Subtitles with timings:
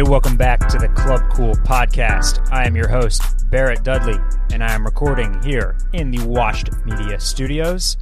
[0.00, 2.50] Hey, welcome back to the Club Cool podcast.
[2.50, 4.16] I am your host, Barrett Dudley,
[4.50, 7.98] and I am recording here in the Washed Media Studios.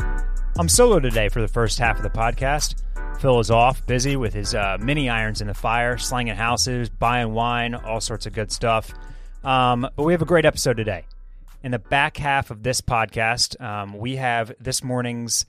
[0.56, 2.84] I'm solo today for the first half of the podcast.
[3.20, 7.32] Phil is off, busy with his uh, mini irons in the fire, slanging houses, buying
[7.32, 8.92] wine, all sorts of good stuff.
[9.42, 11.04] Um, but we have a great episode today.
[11.64, 15.46] In the back half of this podcast, um, we have this morning's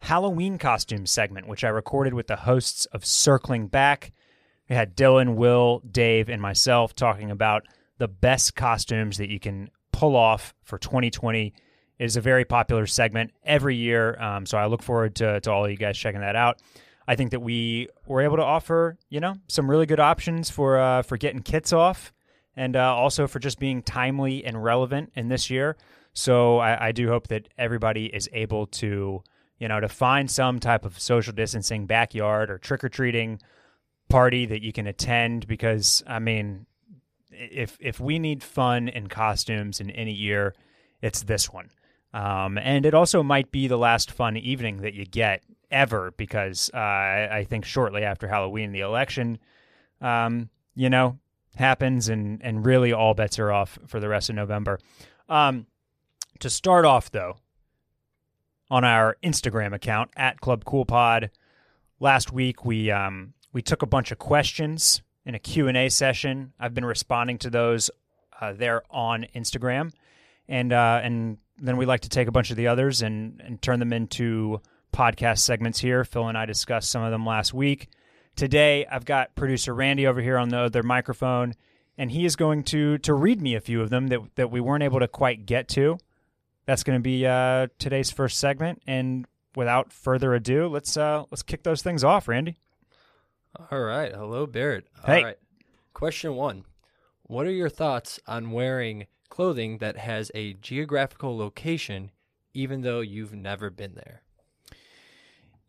[0.00, 4.10] Halloween costume segment, which I recorded with the hosts of Circling Back.
[4.68, 7.64] We had Dylan, Will, Dave, and myself talking about
[7.98, 11.54] the best costumes that you can pull off for 2020.
[11.98, 15.52] It is a very popular segment every year, um, so I look forward to, to
[15.52, 16.60] all of you guys checking that out.
[17.06, 20.78] I think that we were able to offer, you know, some really good options for
[20.78, 22.12] uh, for getting kits off,
[22.56, 25.76] and uh, also for just being timely and relevant in this year.
[26.14, 29.22] So I, I do hope that everybody is able to,
[29.58, 33.40] you know, to find some type of social distancing backyard or trick or treating
[34.08, 36.66] party that you can attend because I mean
[37.32, 40.54] if if we need fun and costumes in any year,
[41.02, 41.70] it's this one.
[42.12, 46.70] Um, and it also might be the last fun evening that you get ever because
[46.72, 49.38] uh, I, think shortly after Halloween, the election,
[50.00, 51.18] um, you know,
[51.56, 54.78] happens and and really all bets are off for the rest of November.
[55.28, 55.66] Um,
[56.38, 57.36] to start off though,
[58.70, 61.30] on our Instagram account at Club Cool Pod,
[61.98, 66.52] last week we um, we took a bunch of questions in a Q&A session.
[66.60, 67.90] I've been responding to those
[68.38, 69.92] uh, there on Instagram.
[70.46, 73.62] And uh, and then we like to take a bunch of the others and, and
[73.62, 74.60] turn them into
[74.92, 76.04] podcast segments here.
[76.04, 77.88] Phil and I discussed some of them last week.
[78.36, 81.54] Today, I've got producer Randy over here on the other microphone,
[81.96, 84.60] and he is going to to read me a few of them that, that we
[84.60, 85.96] weren't able to quite get to.
[86.66, 88.82] That's going to be uh, today's first segment.
[88.86, 92.56] And without further ado, let's uh, let's kick those things off, Randy.
[93.70, 94.12] All right.
[94.12, 94.86] Hello, Barrett.
[95.04, 95.18] Hey.
[95.18, 95.38] All right.
[95.92, 96.64] Question one
[97.22, 102.10] What are your thoughts on wearing clothing that has a geographical location,
[102.52, 104.22] even though you've never been there?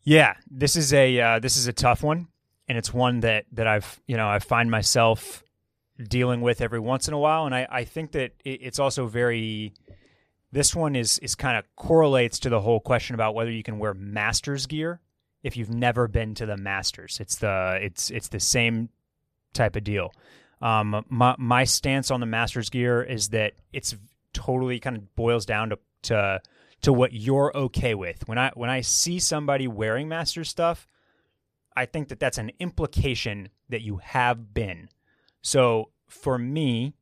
[0.04, 2.28] Yeah, this is a uh, this is a tough one,
[2.68, 5.44] and it's one that that I've you know I find myself
[6.02, 9.08] dealing with every once in a while, and I, I think that it, it's also
[9.08, 9.74] very.
[10.52, 13.78] This one is is kind of correlates to the whole question about whether you can
[13.78, 15.02] wear Masters gear
[15.46, 17.20] if you've never been to the Masters.
[17.22, 18.90] It's the it's it's the same
[19.54, 20.12] type of deal.
[20.60, 23.96] Um, my my stance on the Masters gear is that it's
[24.34, 26.42] totally kind of boils down to to
[26.82, 28.28] to what you're okay with.
[28.28, 30.88] When I when I see somebody wearing Masters stuff,
[31.78, 34.90] I think that that's an implication that you have been.
[35.44, 36.96] So for me,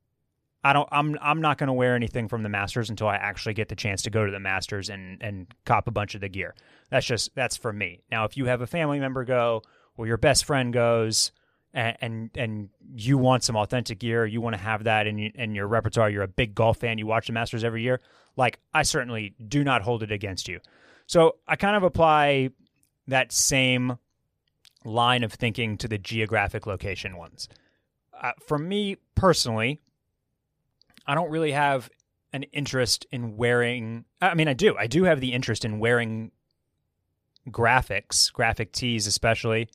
[0.64, 0.88] I don't.
[0.92, 1.18] I'm.
[1.22, 4.02] I'm not going to wear anything from the Masters until I actually get the chance
[4.04, 6.56] to go to the Masters and and cop a bunch of the gear.
[6.90, 8.02] That's just that's for me.
[8.10, 9.64] Now, if you have a family member go
[9.98, 11.34] or your best friend goes,
[11.74, 15.54] and and, and you want some authentic gear, you want to have that in in
[15.54, 16.10] your repertoire.
[16.10, 16.98] You're a big golf fan.
[16.98, 18.00] You watch the Masters every year.
[18.38, 20.60] Like I certainly do not hold it against you.
[21.08, 22.52] So I kind of apply
[23.08, 23.98] that same
[24.86, 27.50] line of thinking to the geographic location ones.
[28.22, 29.82] Uh, for me personally,
[31.06, 31.90] I don't really have
[32.32, 34.06] an interest in wearing.
[34.22, 34.76] I mean, I do.
[34.78, 36.32] I do have the interest in wearing
[37.50, 39.70] graphics, graphic tees, especially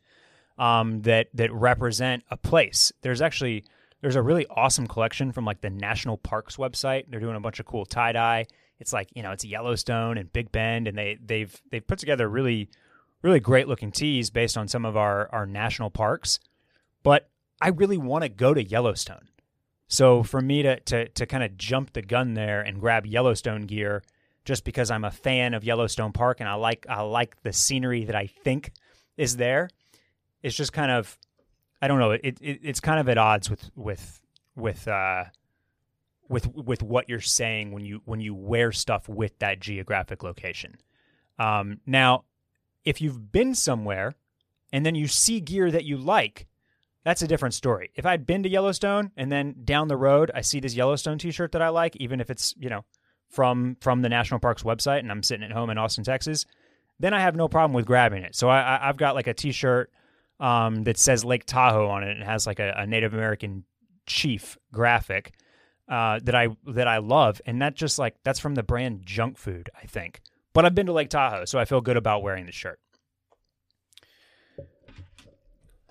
[0.59, 2.93] um, that that represent a place.
[3.03, 3.65] There's actually
[4.01, 7.05] there's a really awesome collection from like the National Parks website.
[7.09, 8.47] They're doing a bunch of cool tie dye.
[8.81, 12.29] It's like you know it's Yellowstone and Big Bend, and they they've they've put together
[12.29, 12.71] really
[13.23, 16.39] really great looking tees based on some of our our national parks.
[17.03, 17.29] But
[17.61, 19.29] I really want to go to Yellowstone.
[19.89, 23.63] So for me to to to kind of jump the gun there and grab Yellowstone
[23.63, 24.03] gear
[24.45, 28.05] just because I'm a fan of Yellowstone Park and I like I like the scenery
[28.05, 28.73] that I think
[29.17, 29.69] is there,
[30.43, 31.19] it's just kind of
[31.81, 34.21] I don't know, it, it it's kind of at odds with with
[34.55, 35.25] with uh
[36.29, 40.77] with with what you're saying when you when you wear stuff with that geographic location.
[41.39, 42.25] Um, now,
[42.85, 44.15] if you've been somewhere
[44.73, 46.47] and then you see gear that you like,
[47.09, 47.91] that's a different story.
[47.95, 51.53] If I'd been to Yellowstone and then down the road I see this Yellowstone T-shirt
[51.53, 52.85] that I like, even if it's you know
[53.31, 56.45] from from the national parks website, and I'm sitting at home in Austin, Texas,
[57.01, 58.37] then I have no problem with grabbing it.
[58.37, 59.91] So I, have got like a T-shirt
[60.39, 63.65] um, that says Lake Tahoe on it and has like a, a Native American
[64.05, 65.33] chief graphic
[65.89, 69.39] uh, that I that I love, and that just like that's from the brand Junk
[69.39, 70.21] Food, I think.
[70.53, 72.79] But I've been to Lake Tahoe, so I feel good about wearing the shirt.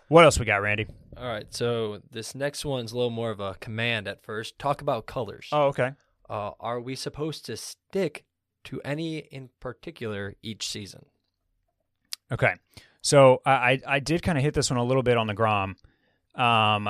[0.10, 0.86] What else we got, Randy?
[1.20, 4.60] All right, so this next one's a little more of a command at first.
[4.60, 5.50] Talk about colors.
[5.52, 5.94] Oh, okay.
[6.30, 8.26] Uh, are we supposed to stick
[8.66, 11.06] to any in particular each season?
[12.32, 12.54] Okay,
[13.02, 15.78] so I I did kind of hit this one a little bit on the Grom.
[16.36, 16.90] Um,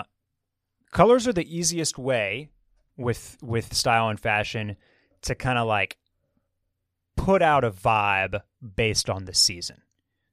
[0.91, 2.49] colors are the easiest way
[2.97, 4.75] with with style and fashion
[5.21, 5.97] to kind of like
[7.15, 8.41] put out a vibe
[8.75, 9.81] based on the season.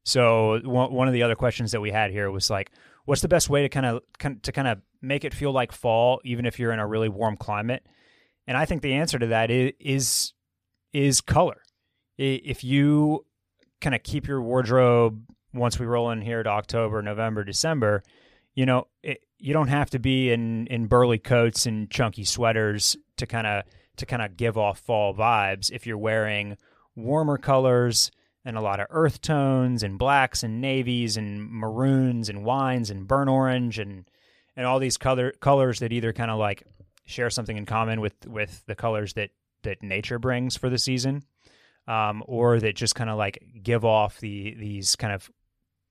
[0.04, 2.70] So one one of the other questions that we had here was like,
[3.04, 4.02] what's the best way to kind of
[4.42, 7.36] to kind of make it feel like fall, even if you're in a really warm
[7.36, 7.86] climate?
[8.46, 10.32] And I think the answer to that is
[10.92, 11.62] is, color.
[12.16, 13.26] If you
[13.80, 18.02] kind of keep your wardrobe once we roll in here to October, November, December,
[18.54, 22.96] you know, it, you don't have to be in in burly coats and chunky sweaters
[23.16, 23.64] to kind of
[23.96, 26.56] to kind of give off fall vibes if you're wearing
[26.96, 28.10] warmer colors
[28.44, 33.08] and a lot of earth tones and blacks and navies and maroons and wines and
[33.08, 34.04] burnt orange and
[34.56, 36.62] and all these color colors that either kind of like
[37.06, 39.30] share something in common with with the colors that
[39.62, 41.22] that nature brings for the season
[41.86, 45.30] um, or that just kind of like give off the these kind of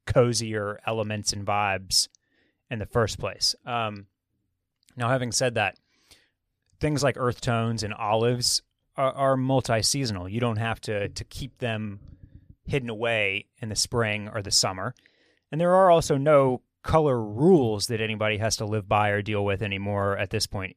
[0.05, 2.07] cozier elements and vibes
[2.69, 3.55] in the first place.
[3.65, 4.07] Um,
[4.95, 5.77] now, having said that,
[6.79, 8.61] things like earth tones and olives
[8.95, 10.29] are, are multi-seasonal.
[10.29, 12.00] You don't have to to keep them
[12.65, 14.94] hidden away in the spring or the summer,
[15.51, 19.45] and there are also no color rules that anybody has to live by or deal
[19.45, 20.75] with anymore at this point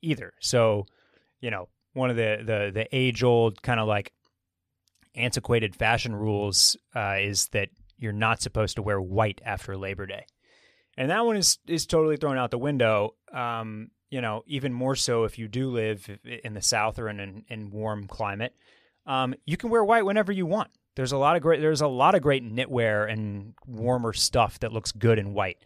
[0.00, 0.32] either.
[0.40, 0.86] So,
[1.40, 4.12] you know, one of the the the age old kind of like
[5.16, 10.24] antiquated fashion rules uh, is that you're not supposed to wear white after Labor Day
[10.96, 13.14] and that one is is totally thrown out the window.
[13.32, 17.20] Um, you know, even more so if you do live in the South or in
[17.20, 18.54] an in warm climate.
[19.06, 20.70] Um, you can wear white whenever you want.
[20.96, 24.72] There's a lot of great there's a lot of great knitwear and warmer stuff that
[24.72, 25.58] looks good in white.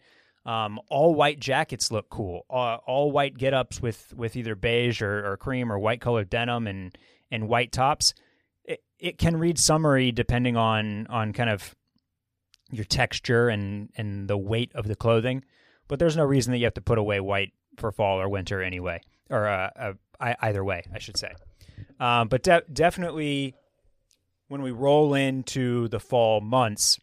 [0.45, 2.45] Um, all white jackets look cool.
[2.49, 6.29] Uh, all white get ups with with either beige or, or cream or white colored
[6.29, 6.95] denim and
[7.31, 8.13] and white tops.
[8.63, 11.75] It, it can read summery depending on on kind of
[12.71, 15.43] your texture and and the weight of the clothing.
[15.87, 18.61] But there's no reason that you have to put away white for fall or winter
[18.61, 21.31] anyway, or uh, uh, either way, I should say.
[21.99, 23.55] Um, but de- definitely,
[24.47, 26.99] when we roll into the fall months,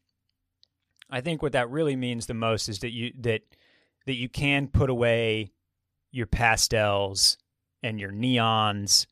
[1.10, 3.42] I think what that really means the most is that you that
[4.06, 5.52] that you can put away
[6.10, 7.38] your pastels
[7.82, 9.06] and your neons,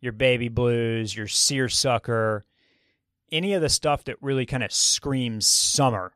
[0.00, 2.44] your baby blues, your seersucker,
[3.30, 6.12] any of the stuff that really kind of screams summer.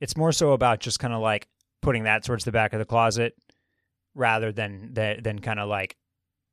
[0.00, 1.48] It's more so about just kind of like
[1.82, 3.34] putting that towards the back of the closet
[4.14, 5.96] rather than than, than kind of like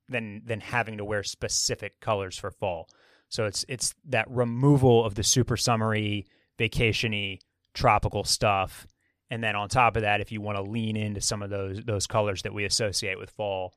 [0.10, 2.88] than than having to wear specific colors for fall.
[3.32, 6.28] So it's it's that removal of the super summery,
[6.60, 7.40] vacationy,
[7.74, 8.86] tropical stuff.
[9.30, 11.82] And then on top of that, if you want to lean into some of those
[11.86, 13.74] those colors that we associate with fall,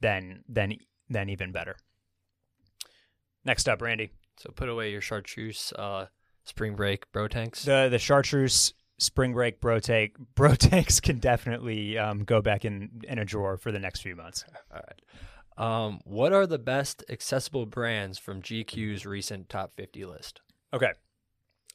[0.00, 0.76] then then
[1.08, 1.76] then even better.
[3.44, 4.12] Next up, Randy.
[4.38, 6.06] So put away your chartreuse uh,
[6.44, 7.64] spring break bro tanks.
[7.64, 13.02] The the chartreuse spring break bro tank bro tanks can definitely um, go back in
[13.08, 14.44] in a drawer for the next few months.
[14.72, 15.02] All right.
[15.62, 20.40] Um, what are the best accessible brands from GQ's recent top 50 list?
[20.74, 20.90] Okay.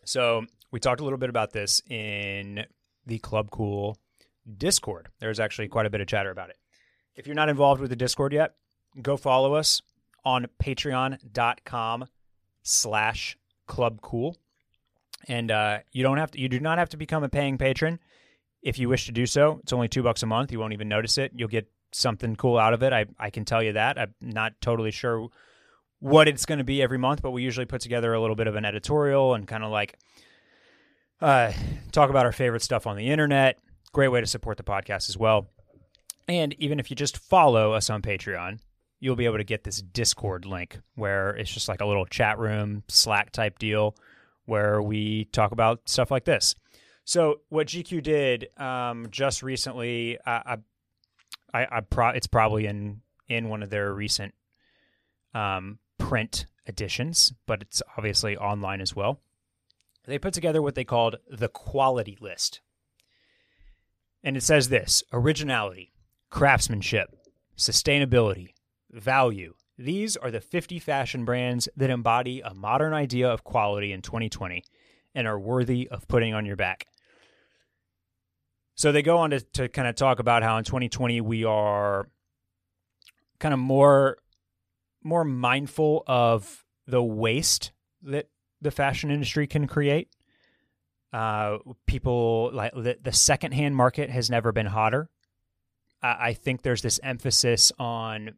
[0.03, 2.65] So we talked a little bit about this in
[3.06, 3.97] the Club Cool
[4.57, 5.07] Discord.
[5.21, 6.57] There's actually quite a bit of chatter about it.
[7.15, 8.56] If you're not involved with the Discord yet,
[9.01, 9.81] go follow us
[10.25, 12.06] on patreon.com
[12.63, 14.35] slash club cool.
[15.29, 17.99] And uh, you don't have to, you do not have to become a paying patron
[18.61, 19.61] if you wish to do so.
[19.63, 20.51] It's only two bucks a month.
[20.51, 21.31] You won't even notice it.
[21.33, 22.94] You'll get something cool out of it.
[22.94, 23.97] I, I can tell you that.
[23.97, 25.27] I'm not totally sure
[25.99, 28.47] what it's going to be every month, but we usually put together a little bit
[28.47, 29.97] of an editorial and kind of like
[31.21, 31.51] uh,
[31.91, 33.59] talk about our favorite stuff on the internet.
[33.94, 35.47] Great way to support the podcast as well.
[36.27, 38.59] And even if you just follow us on Patreon,
[38.99, 42.37] you'll be able to get this Discord link where it's just like a little chat
[42.37, 43.95] room, Slack type deal
[44.45, 46.56] where we talk about stuff like this.
[47.03, 50.57] So what GQ did um, just recently, I, I,
[51.54, 54.33] I I pro- it's probably in in one of their recent
[55.33, 59.21] um, print editions, but it's obviously online as well.
[60.06, 62.61] They put together what they called the quality list,
[64.23, 65.94] and it says this: originality,
[66.30, 67.16] craftsmanship,
[67.57, 68.54] sustainability,
[68.92, 69.54] value.
[69.77, 74.63] These are the 50 fashion brands that embody a modern idea of quality in 2020
[75.13, 76.87] and are worthy of putting on your back.
[78.77, 82.07] So they go on to, to kind of talk about how in 2020 we are
[83.39, 84.17] kind of more
[85.03, 87.71] more mindful of the waste
[88.03, 88.29] that
[88.61, 90.09] the fashion industry can create.
[91.13, 95.09] Uh, people like the, the secondhand market has never been hotter.
[96.03, 98.35] I, I think there's this emphasis on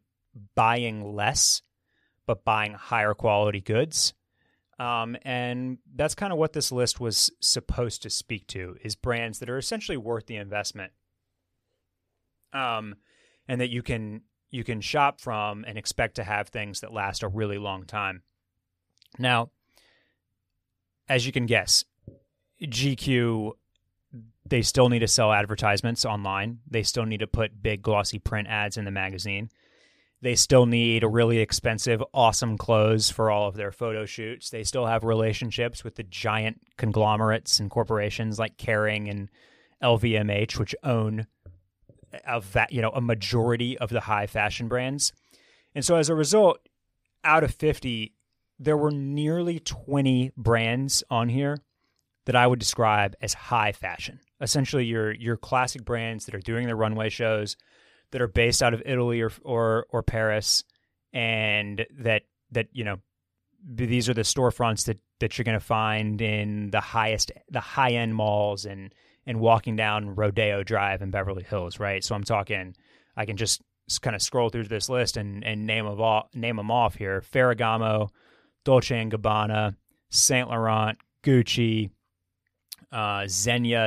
[0.54, 1.62] buying less,
[2.26, 4.14] but buying higher quality goods.
[4.80, 9.38] Um, and that's kind of what this list was supposed to speak to is brands
[9.40, 10.92] that are essentially worth the investment.
[12.52, 12.96] um,
[13.48, 17.22] and that you can you can shop from and expect to have things that last
[17.22, 18.22] a really long time.
[19.18, 19.50] Now,
[21.08, 21.84] as you can guess,
[22.62, 23.52] GQ
[24.48, 26.60] they still need to sell advertisements online.
[26.68, 29.50] They still need to put big glossy print ads in the magazine.
[30.22, 34.50] They still need really expensive, awesome clothes for all of their photo shoots.
[34.50, 39.30] They still have relationships with the giant conglomerates and corporations like Kering and
[39.82, 41.26] LVMH, which own
[42.26, 45.12] a va- you know a majority of the high fashion brands.
[45.74, 46.58] And so as a result,
[47.24, 48.14] out of 50,
[48.58, 51.58] there were nearly 20 brands on here
[52.26, 54.20] that I would describe as high fashion.
[54.40, 57.56] Essentially your your classic brands that are doing their runway shows,
[58.12, 60.64] that are based out of Italy or or or Paris,
[61.12, 62.96] and that that you know
[63.64, 67.92] these are the storefronts that that you're going to find in the highest the high
[67.92, 68.94] end malls and
[69.26, 72.02] and walking down Rodeo Drive in Beverly Hills, right?
[72.02, 72.74] So I'm talking
[73.16, 73.62] I can just
[74.00, 77.20] kind of scroll through this list and and name of all name them off here:
[77.20, 78.08] Ferragamo,
[78.64, 79.76] Dolce and Gabbana,
[80.10, 81.90] Saint Laurent, Gucci,
[82.92, 83.26] uh,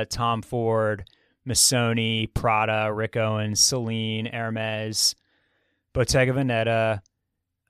[0.08, 1.08] Tom Ford,
[1.48, 5.14] Missoni, Prada, Rick Owens, Celine, Hermes,
[5.92, 7.02] Bottega Veneta.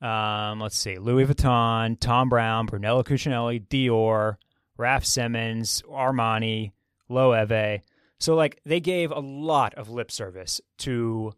[0.05, 4.37] Um, let's see, Louis Vuitton, Thom Browne, Brunello Cucinelli, Dior,
[4.77, 6.71] Raf Simons, Armani,
[7.09, 7.81] Loewe.
[8.19, 11.33] So like they gave a lot of lip service to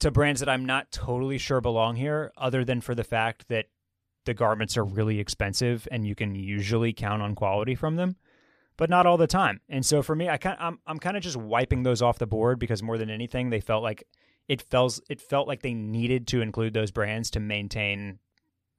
[0.00, 3.66] to brands that I'm not totally sure belong here, other than for the fact that
[4.24, 8.16] the garments are really expensive and you can usually count on quality from them
[8.76, 9.60] but not all the time.
[9.68, 12.26] And so for me, I kind I'm I'm kind of just wiping those off the
[12.26, 14.04] board because more than anything, they felt like
[14.48, 18.18] it felt it felt like they needed to include those brands to maintain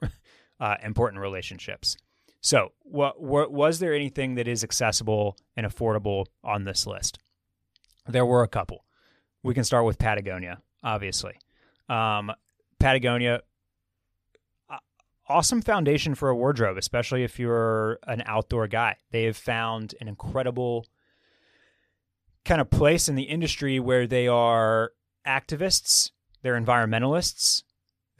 [0.60, 1.98] uh, important relationships.
[2.46, 7.18] So, what, what was there anything that is accessible and affordable on this list?
[8.08, 8.86] There were a couple.
[9.42, 11.40] We can start with Patagonia, obviously.
[11.90, 12.32] Um,
[12.80, 13.42] Patagonia
[15.28, 18.98] awesome foundation for a wardrobe, especially if you're an outdoor guy.
[19.12, 20.86] They have found an incredible
[22.44, 24.92] kind of place in the industry where they are
[25.26, 26.12] activists,
[26.44, 27.64] they're environmentalists,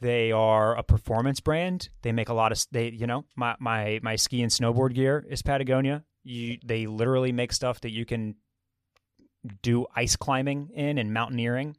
[0.00, 1.88] they are a performance brand.
[2.02, 5.24] They make a lot of they, you know, my my my ski and snowboard gear
[5.28, 6.04] is Patagonia.
[6.22, 8.34] You they literally make stuff that you can
[9.62, 11.76] do ice climbing in and mountaineering.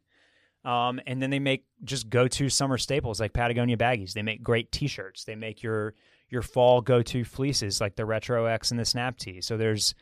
[0.68, 4.12] Um, and then they make just go to summer staples like Patagonia baggies.
[4.12, 5.24] They make great T-shirts.
[5.24, 5.94] They make your
[6.28, 9.40] your fall go to fleeces like the Retro X and the Snap Tee.
[9.40, 9.94] So there's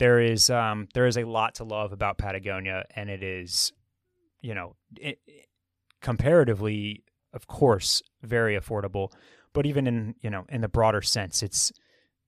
[0.00, 3.72] there is um, there is a lot to love about Patagonia, and it is
[4.40, 5.46] you know it, it,
[6.02, 9.12] comparatively, of course, very affordable.
[9.52, 11.70] But even in you know in the broader sense, it's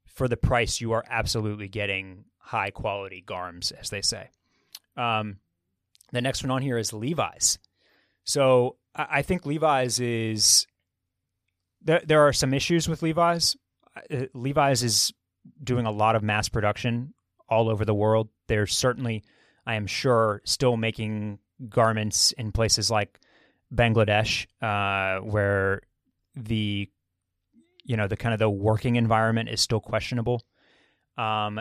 [0.06, 4.30] for the price you are absolutely getting high quality garms, as they say.
[4.96, 5.38] Um,
[6.12, 7.58] the next one on here is Levi's.
[8.24, 10.66] So I think Levi's is
[11.82, 12.02] there.
[12.04, 13.56] There are some issues with Levi's.
[13.96, 15.12] Uh, Levi's is
[15.62, 17.14] doing a lot of mass production
[17.48, 18.28] all over the world.
[18.48, 19.24] They're certainly,
[19.66, 21.38] I am sure, still making
[21.68, 23.18] garments in places like
[23.74, 25.82] Bangladesh, uh, where
[26.34, 26.88] the
[27.84, 30.42] you know the kind of the working environment is still questionable.
[31.16, 31.60] Um,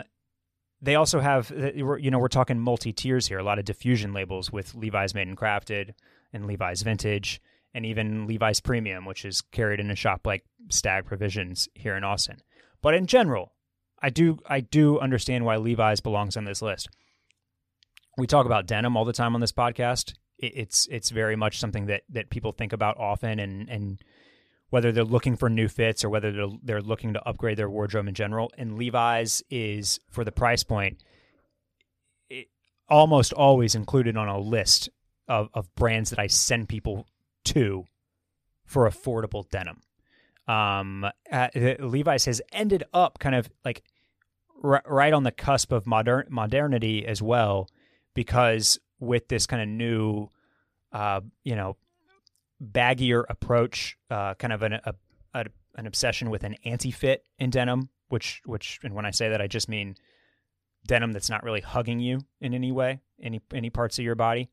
[0.82, 4.52] they also have you know we're talking multi tiers here a lot of diffusion labels
[4.52, 5.92] with levi's made and crafted
[6.32, 7.40] and levi's vintage
[7.74, 12.04] and even levi's premium which is carried in a shop like stag provisions here in
[12.04, 12.42] austin.
[12.80, 13.52] But in general
[14.00, 16.88] i do i do understand why levi's belongs on this list.
[18.18, 20.14] We talk about denim all the time on this podcast.
[20.38, 24.02] It's it's very much something that that people think about often and and
[24.72, 28.08] whether they're looking for new fits or whether they're, they're looking to upgrade their wardrobe
[28.08, 28.50] in general.
[28.56, 31.04] And Levi's is, for the price point,
[32.88, 34.88] almost always included on a list
[35.28, 37.06] of, of brands that I send people
[37.44, 37.84] to
[38.64, 39.80] for affordable denim.
[40.48, 41.48] Um, uh,
[41.78, 43.82] Levi's has ended up kind of like
[44.62, 47.68] r- right on the cusp of modern modernity as well,
[48.14, 50.28] because with this kind of new,
[50.92, 51.76] uh, you know,
[52.62, 54.94] baggier approach, uh, kind of an a,
[55.34, 55.44] a,
[55.76, 59.46] an obsession with an anti-fit in denim, which which and when I say that I
[59.46, 59.96] just mean
[60.86, 64.50] denim that's not really hugging you in any way, any any parts of your body.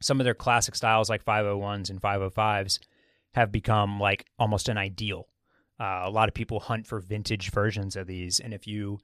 [0.00, 2.78] Some of their classic styles like 501s and 505s
[3.34, 5.28] have become like almost an ideal.
[5.80, 8.98] Uh, a lot of people hunt for vintage versions of these, and if you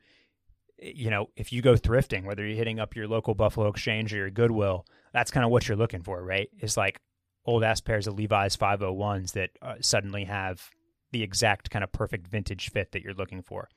[0.76, 4.16] you know, if you go thrifting, whether you're hitting up your local Buffalo Exchange or
[4.16, 6.48] your Goodwill, that's kind of what you're looking for, right?
[6.58, 7.00] It's like,
[7.46, 10.70] old ass pairs of Levi's 501s that uh, suddenly have
[11.12, 13.68] the exact kind of perfect vintage fit that you're looking for.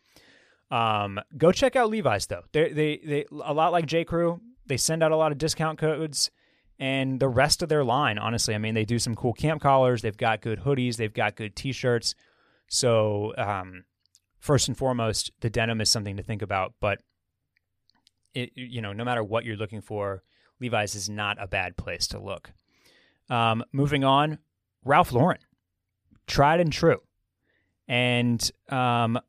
[0.72, 2.44] Um, go check out Levi's though.
[2.52, 4.42] They they they a lot like J Crew.
[4.66, 6.30] They send out a lot of discount codes,
[6.80, 8.18] and the rest of their line.
[8.18, 10.02] Honestly, I mean, they do some cool camp collars.
[10.02, 10.98] They've got good hoodies.
[10.98, 12.16] They've got good T-shirts.
[12.68, 13.86] So um,
[14.40, 16.74] first and foremost, the denim is something to think about.
[16.80, 17.02] But
[18.34, 20.24] it, you know, no matter what you're looking for,
[20.60, 22.52] Levi's is not a bad place to look.
[23.30, 24.40] Um, moving on,
[24.86, 25.40] Ralph Lauren,
[26.28, 27.02] tried and true,
[27.88, 29.20] and um,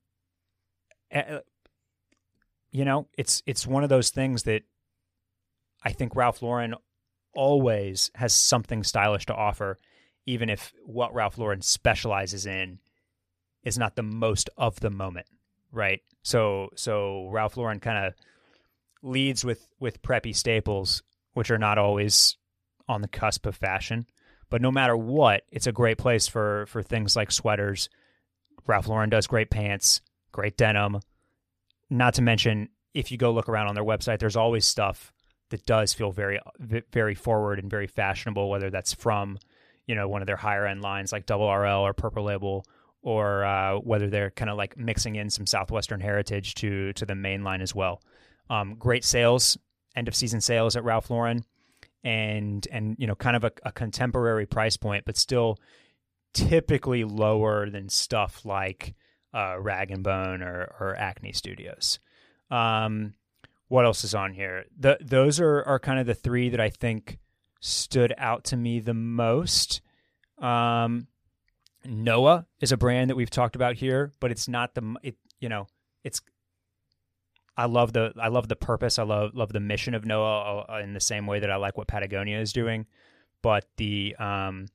[1.13, 1.41] uh,
[2.71, 4.63] you know, it's it's one of those things that
[5.83, 6.75] I think Ralph Lauren
[7.35, 9.79] always has something stylish to offer,
[10.27, 12.79] even if what Ralph Lauren specializes in
[13.65, 15.27] is not the most of the moment,
[15.73, 16.01] right?
[16.23, 18.15] So so Ralph Lauren kind of
[19.03, 21.03] leads with with preppy staples,
[21.35, 22.37] which are not always
[22.89, 24.07] on the cusp of fashion.
[24.51, 27.89] But no matter what, it's a great place for for things like sweaters.
[28.67, 30.01] Ralph Lauren does great pants,
[30.33, 31.01] great denim.
[31.91, 35.13] Not to mention, if you go look around on their website, there's always stuff
[35.51, 36.41] that does feel very
[36.93, 38.49] very forward and very fashionable.
[38.49, 39.39] Whether that's from
[39.87, 42.65] you know one of their higher end lines like Double RL or Purple Label,
[43.03, 47.15] or uh, whether they're kind of like mixing in some Southwestern heritage to to the
[47.15, 48.03] main line as well.
[48.51, 49.59] Um, great sales,
[49.97, 51.45] end of season sales at Ralph Lauren,
[52.05, 55.59] and and you know kind of a, a contemporary price point, but still
[56.35, 58.95] typically lower than stuff like
[59.35, 61.99] uh, Rag and Bone or, or Acne Studios.
[62.51, 63.15] Um,
[63.69, 64.65] what else is on here?
[64.79, 67.19] The, those are, are kind of the three that I think
[67.61, 69.81] stood out to me the most.
[70.39, 71.07] Um,
[71.85, 75.49] Noah is a brand that we've talked about here, but it's not the it you
[75.49, 75.67] know
[76.05, 76.21] it's
[77.57, 78.99] I love the I love the purpose.
[78.99, 81.77] I love love the mission of Noah uh, in the same way that I like
[81.77, 82.87] what Patagonia is doing.
[83.43, 84.67] But the um,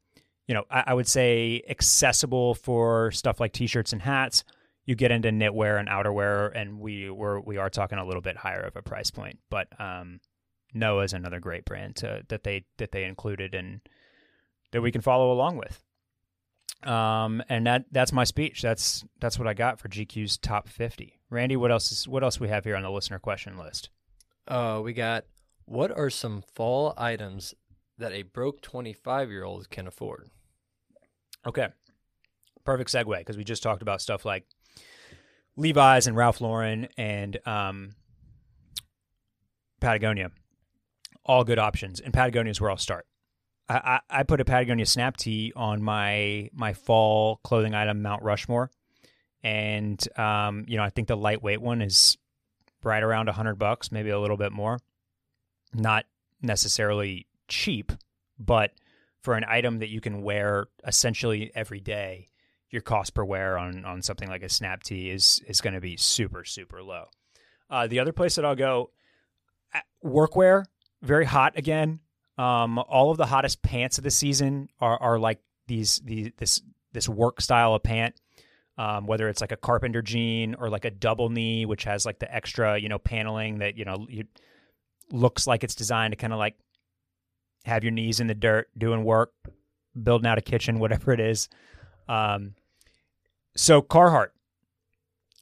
[0.47, 4.43] you know I, I would say accessible for stuff like t-shirts and hats.
[4.85, 8.37] You get into knitwear and outerwear, and we were we are talking a little bit
[8.37, 9.39] higher of a price point.
[9.49, 10.19] But um,
[10.73, 13.81] Noah is another great brand to, that they that they included and
[14.71, 15.83] that we can follow along with.
[16.83, 18.61] Um, and that that's my speech.
[18.61, 21.19] That's that's what I got for GQ's top fifty.
[21.29, 23.89] Randy, what else is what else we have here on the listener question list?
[24.47, 25.25] Uh, we got
[25.65, 27.53] what are some fall items
[27.97, 30.29] that a broke twenty five year old can afford?
[31.45, 31.69] Okay,
[32.65, 34.45] perfect segue because we just talked about stuff like
[35.55, 37.95] Levi's and Ralph Lauren and um,
[39.79, 40.31] Patagonia.
[41.25, 43.05] All good options, and Patagonia is where I'll start.
[43.69, 48.69] I, I put a Patagonia Snap Tee on my my fall clothing item Mount Rushmore,
[49.41, 52.17] and um, you know I think the lightweight one is
[52.83, 54.79] right around hundred bucks, maybe a little bit more.
[55.73, 56.05] Not
[56.41, 57.93] necessarily cheap,
[58.37, 58.71] but
[59.21, 62.29] for an item that you can wear essentially every day,
[62.73, 65.79] your cost per wear on on something like a Snap Tee is is going to
[65.79, 67.05] be super super low.
[67.69, 68.89] Uh, the other place that I'll go,
[70.03, 70.65] workwear,
[71.01, 71.99] very hot again.
[72.37, 76.61] Um, all of the hottest pants of the season are, are like these, these this
[76.93, 78.15] this work style of pant.
[78.75, 82.17] Um, whether it's like a carpenter jean or like a double knee, which has like
[82.17, 84.23] the extra you know paneling that you know you,
[85.11, 86.55] looks like it's designed to kind of like
[87.65, 89.31] have your knees in the dirt doing work,
[90.01, 91.49] building out a kitchen, whatever it is.
[92.07, 92.55] Um,
[93.55, 94.29] so Carhartt,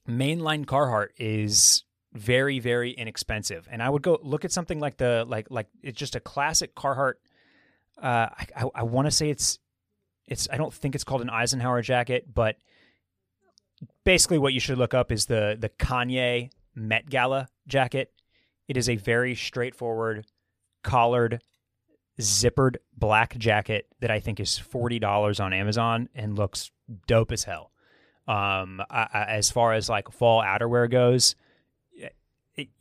[0.08, 3.68] mainline Carhartt is very very inexpensive.
[3.72, 6.76] And i would go look at something like the like like it's just a classic
[6.76, 7.14] carhartt
[8.02, 9.60] uh i i, I want to say it's
[10.28, 12.58] it's i don't think it's called an eisenhower jacket but
[14.04, 18.12] basically what you should look up is the the kanye met gala jacket.
[18.68, 20.26] It is a very straightforward
[20.84, 21.42] collared
[22.20, 26.72] zippered black jacket that i think is $40 on amazon and looks
[27.08, 27.72] dope as hell
[28.28, 31.36] um I, I, as far as like fall outerwear goes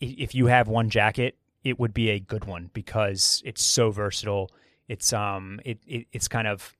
[0.01, 4.51] if you have one jacket, it would be a good one because it's so versatile.
[4.89, 6.77] It's um it, it it's kind of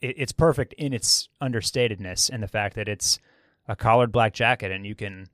[0.00, 3.18] it, it's perfect in its understatedness and the fact that it's
[3.68, 5.28] a collared black jacket and you can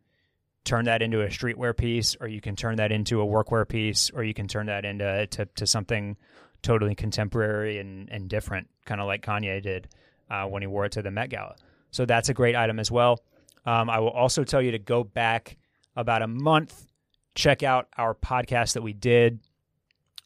[0.64, 4.10] turn that into a streetwear piece or you can turn that into a workwear piece
[4.10, 6.16] or you can turn that into to, to something
[6.60, 9.88] totally contemporary and, and different, kind of like Kanye did
[10.28, 11.54] uh, when he wore it to the Met Gala.
[11.96, 13.22] So that's a great item as well.
[13.64, 15.56] Um, I will also tell you to go back
[15.96, 16.86] about a month.
[17.34, 19.40] Check out our podcast that we did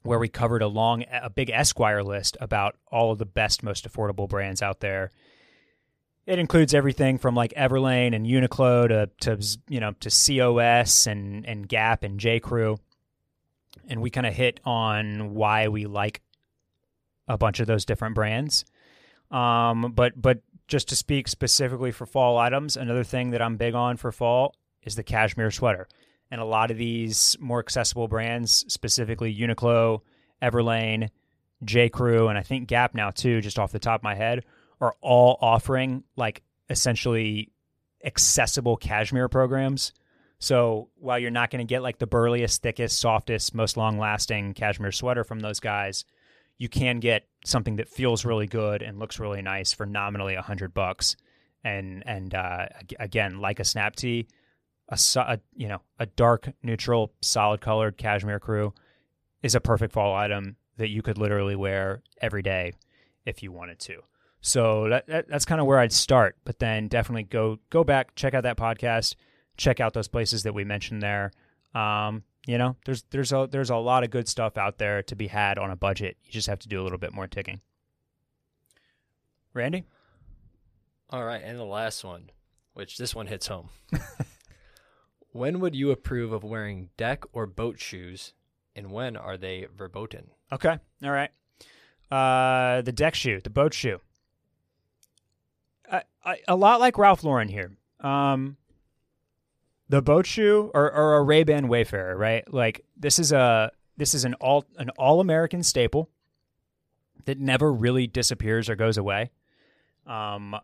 [0.02, 3.88] where we covered a long, a big Esquire list about all of the best, most
[3.88, 5.12] affordable brands out there.
[6.26, 11.46] It includes everything from like Everlane and Uniqlo to, to you know to COS and
[11.46, 12.78] and Gap and J Crew,
[13.88, 16.20] and we kind of hit on why we like
[17.28, 18.64] a bunch of those different brands.
[19.30, 23.74] Um, but but just to speak specifically for fall items, another thing that I'm big
[23.74, 25.88] on for fall is the cashmere sweater.
[26.30, 30.00] And a lot of these more accessible brands, specifically Uniqlo
[30.40, 31.10] Everlane,
[31.64, 31.88] J.
[31.88, 34.44] Crew, and I think Gap now too, just off the top of my head,
[34.80, 37.50] are all offering like essentially
[38.04, 39.92] accessible cashmere programs.
[40.38, 44.54] So while you're not going to get like the burliest, thickest, softest, most long lasting
[44.54, 46.04] cashmere sweater from those guys,
[46.58, 50.42] you can get something that feels really good and looks really nice for nominally a
[50.42, 51.16] hundred bucks.
[51.64, 52.66] And and uh,
[52.98, 54.28] again, like a snap tee,
[54.88, 58.72] a, a you know a dark, neutral, solid colored cashmere crew
[59.42, 62.72] is a perfect fall item that you could literally wear every day
[63.26, 64.00] if you wanted to.
[64.40, 68.14] So that, that that's kind of where I'd start, but then definitely go go back,
[68.14, 69.14] check out that podcast,
[69.56, 71.32] check out those places that we mentioned there.
[71.74, 75.14] Um, you know, there's there's a there's a lot of good stuff out there to
[75.14, 76.16] be had on a budget.
[76.24, 77.60] You just have to do a little bit more ticking.
[79.54, 79.84] Randy?
[81.10, 82.30] All right, and the last one,
[82.74, 83.68] which this one hits home.
[85.32, 88.32] when would you approve of wearing deck or boat shoes,
[88.74, 90.30] and when are they verboten?
[90.52, 91.30] Okay, all right.
[92.10, 94.00] Uh, the deck shoe, the boat shoe.
[96.46, 97.72] A lot like Ralph Lauren here.
[98.00, 98.56] Um,
[99.90, 102.50] the boat shoe or, or a Ray Ban Wayfarer, right?
[102.52, 106.08] Like this is a this is an all an all American staple
[107.24, 109.30] that never really disappears or goes away.
[110.06, 110.56] Um,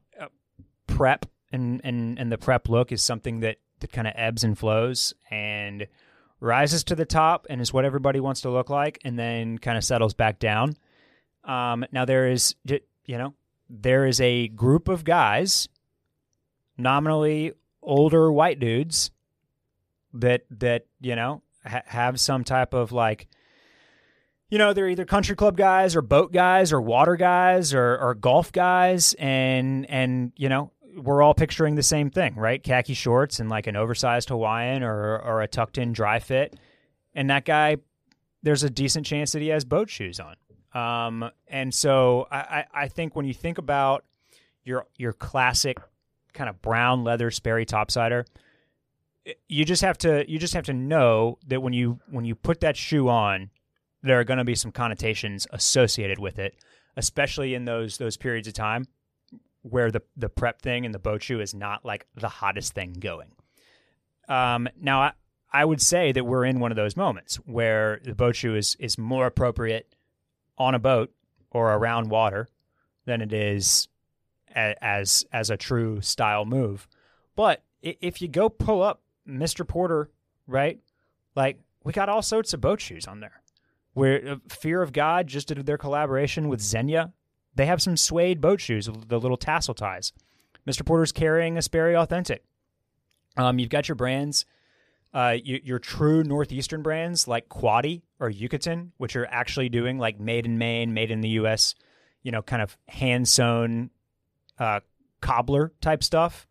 [0.87, 4.57] prep and and and the prep look is something that that kind of ebbs and
[4.57, 5.89] flows and
[6.39, 9.77] rises to the top and is what everybody wants to look like, and then kind
[9.77, 10.77] of settles back down.
[11.43, 13.35] Um, now there is you know
[13.69, 15.69] there is a group of guys,
[16.79, 19.11] nominally older white dudes,
[20.21, 23.29] that that you know ha- have some type of like,
[24.51, 28.15] you know, they're either country club guys or boat guys or water guys or or
[28.15, 32.63] golf guys, and and you know we're all picturing the same thing, right?
[32.63, 36.59] Khaki shorts and like an oversized Hawaiian or or a tucked in dry fit,
[37.15, 37.77] and that guy,
[38.43, 40.37] there's a decent chance that he has boat shoes on.
[40.73, 44.05] Um, and so I, I think when you think about
[44.63, 45.79] your your classic
[46.35, 48.27] kind of brown leather Sperry topsider,
[49.49, 52.61] you just have to you just have to know that when you when you put
[52.61, 53.51] that shoe on,
[54.03, 56.57] there are going to be some connotations associated with it,
[56.97, 58.87] especially in those those periods of time
[59.63, 62.93] where the the prep thing and the boat shoe is not like the hottest thing
[62.95, 63.33] going.
[64.29, 65.13] Um, now I,
[65.53, 68.77] I would say that we're in one of those moments where the boat shoe is
[68.79, 69.95] is more appropriate
[70.59, 71.13] on a boat
[71.51, 72.49] or around water
[73.07, 73.89] than it is
[74.55, 76.87] as as a true style move.
[77.35, 79.67] But if you go pull up Mr.
[79.67, 80.11] Porter,
[80.47, 80.81] right?
[81.35, 83.43] Like we got all sorts of boat shoes on there.
[83.95, 87.13] Where uh, Fear of God just did their collaboration with Zegna.
[87.55, 90.13] They have some suede boat shoes, with the little tassel ties.
[90.69, 90.85] Mr.
[90.85, 92.45] Porter's carrying a Sperry Authentic.
[93.39, 94.45] Um, you've got your brands
[95.17, 100.21] uh, you, your true northeastern brands like Quoddy or Yucatan, which are actually doing like
[100.21, 101.75] made in Maine, made in the U.S.,
[102.23, 103.89] you know, kind of hand sewn
[104.59, 104.81] uh,
[105.23, 106.47] cobbler type stuff.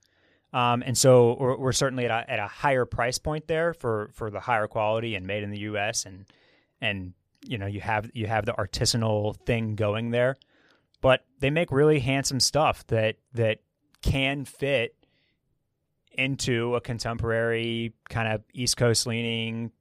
[0.55, 4.09] Um, and so we're, we're certainly at a, at a higher price point there for,
[4.13, 6.05] for the higher quality and made in the U.S.
[6.05, 6.25] and
[6.79, 7.13] and
[7.45, 10.37] you know you have you have the artisanal thing going there,
[11.01, 13.59] but they make really handsome stuff that that
[14.01, 14.95] can fit
[16.13, 19.71] into a contemporary kind of East Coast leaning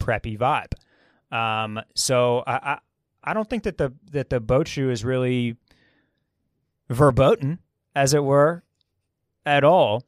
[0.00, 0.74] preppy vibe.
[1.32, 2.78] Um, so I, I,
[3.22, 5.56] I don't think that the that the boat shoe is really
[6.90, 7.60] verboten,
[7.94, 8.64] as it were,
[9.46, 10.02] at all.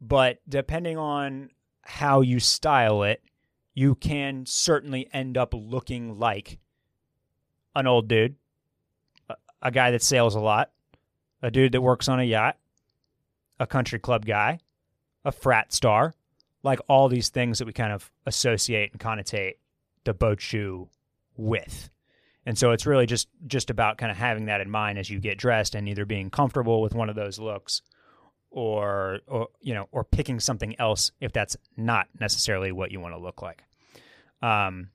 [0.00, 1.50] But depending on
[1.82, 3.22] how you style it,
[3.74, 6.58] you can certainly end up looking like
[7.74, 8.36] an old dude,
[9.60, 10.70] a, guy that sails a lot,
[11.42, 12.56] a dude that works on a yacht,
[13.58, 14.60] a country club guy,
[15.24, 16.14] a frat star,
[16.62, 19.54] like all these things that we kind of associate and connotate
[20.04, 20.88] the boat shoe
[21.36, 21.90] with.
[22.46, 25.18] And so it's really just just about kind of having that in mind as you
[25.18, 27.82] get dressed and either being comfortable with one of those looks
[28.54, 33.12] or or you know or picking something else if that's not necessarily what you want
[33.12, 33.64] to look like.
[34.40, 34.90] Um,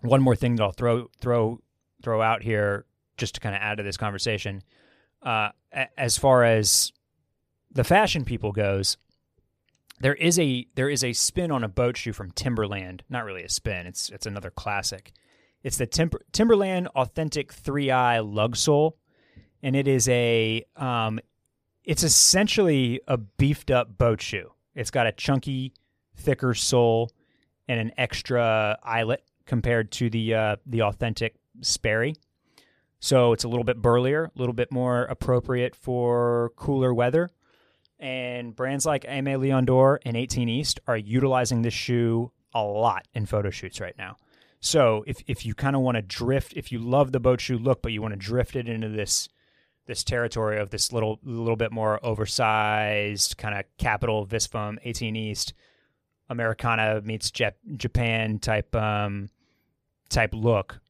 [0.00, 1.60] one more thing that I'll throw throw
[2.02, 2.84] throw out here
[3.16, 4.62] just to kind of add to this conversation.
[5.22, 5.50] Uh,
[5.96, 6.92] as far as
[7.70, 8.96] the fashion people goes,
[10.00, 13.04] there is a there is a spin on a boat shoe from Timberland.
[13.08, 13.86] Not really a spin.
[13.86, 15.12] It's it's another classic.
[15.62, 18.96] It's the Timber, Timberland Authentic Three Eye Lug Sole,
[19.62, 21.20] and it is a um,
[21.84, 24.52] it's essentially a beefed up boat shoe.
[24.74, 25.72] It's got a chunky,
[26.16, 27.10] thicker sole
[27.68, 32.14] and an extra eyelet compared to the uh, the authentic Sperry.
[33.00, 37.30] So it's a little bit burlier, a little bit more appropriate for cooler weather.
[37.98, 43.06] And brands like Aimé Leon Dore and 18 East are utilizing this shoe a lot
[43.14, 44.16] in photo shoots right now.
[44.60, 47.58] So if if you kind of want to drift, if you love the boat shoe
[47.58, 49.28] look, but you want to drift it into this
[49.86, 55.54] this territory of this little little bit more oversized kind of Kapital Visvim 18 East
[56.28, 59.30] Americana meets Jap- Japan type um,
[60.08, 60.80] type look.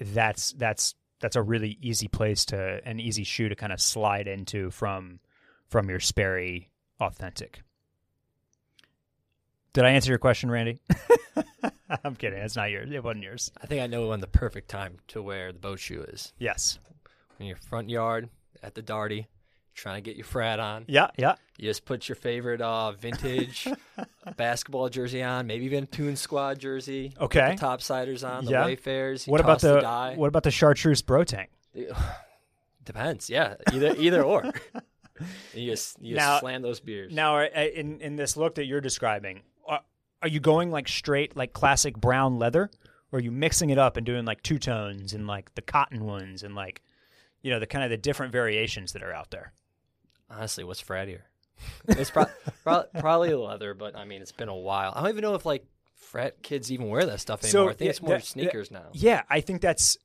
[0.00, 4.26] That's that's that's a really easy place to an easy shoe to kind of slide
[4.26, 5.20] into from
[5.68, 7.62] from your Sperry authentic.
[9.72, 10.80] Did I answer your question, Randy?
[12.04, 12.38] I'm kidding.
[12.38, 12.90] It's not yours.
[12.90, 13.50] It wasn't yours.
[13.60, 16.32] I think I know when the perfect time to wear the boat shoe is.
[16.38, 16.78] Yes.
[17.42, 18.28] In your front yard
[18.62, 19.26] at the Darty,
[19.74, 20.84] trying to get your frat on.
[20.86, 21.34] Yeah, yeah.
[21.58, 23.66] You just put your favorite uh, vintage
[24.36, 27.12] basketball jersey on, maybe even a Toon Squad jersey.
[27.20, 27.56] Okay.
[27.56, 28.64] the topsiders on, the Yeah.
[28.64, 29.26] Wayfarers.
[29.26, 31.50] You What about the, the what about the chartreuse bro tank?
[32.84, 33.28] Depends.
[33.28, 34.44] Yeah, either either or.
[35.52, 37.12] you just you just slam those beers.
[37.12, 39.80] Now, uh, in in this look that you're describing, are,
[40.22, 42.70] are you going like straight like classic brown leather,
[43.10, 46.04] or are you mixing it up and doing like two tones and like the cotton
[46.04, 46.82] ones and like
[47.42, 49.52] you know the kind of the different variations that are out there?
[50.30, 51.20] Honestly, what's frattier?
[51.88, 52.26] It's pro-
[52.64, 54.92] pro- probably leather, but I mean, it's been a while.
[54.96, 57.70] I don't even know if like frat kids even wear that stuff So, anymore.
[57.70, 58.86] I think yeah, it's more that- sneakers now.
[58.92, 59.96] Yeah, I think that's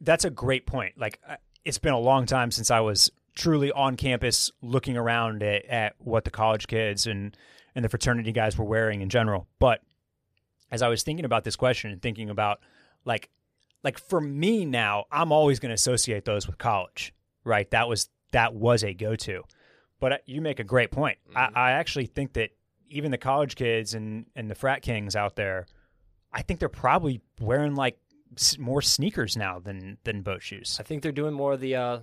[0.00, 0.98] that's a great point.
[0.98, 5.42] Like uh, it's been a long time since I was truly on campus looking around
[5.42, 7.36] at, at what the college kids and
[7.74, 9.46] and the fraternity guys were wearing in general.
[9.58, 9.80] But
[10.70, 12.60] as I was thinking about this question and thinking about
[13.04, 13.28] like
[13.88, 17.70] like for me now, I'm always going to associate those with college, right?
[17.70, 19.44] That was that was a go to.
[19.98, 21.16] But uh, you make a great point.
[21.30, 21.36] Mhm.
[21.56, 22.50] I, I actually think that
[22.90, 25.66] even the college kids and and the frat kings out there,
[26.32, 27.98] I think they're probably wearing like
[28.58, 30.76] more sneakers now than than boat shoes.
[30.78, 31.98] I think they're doing more of the uh,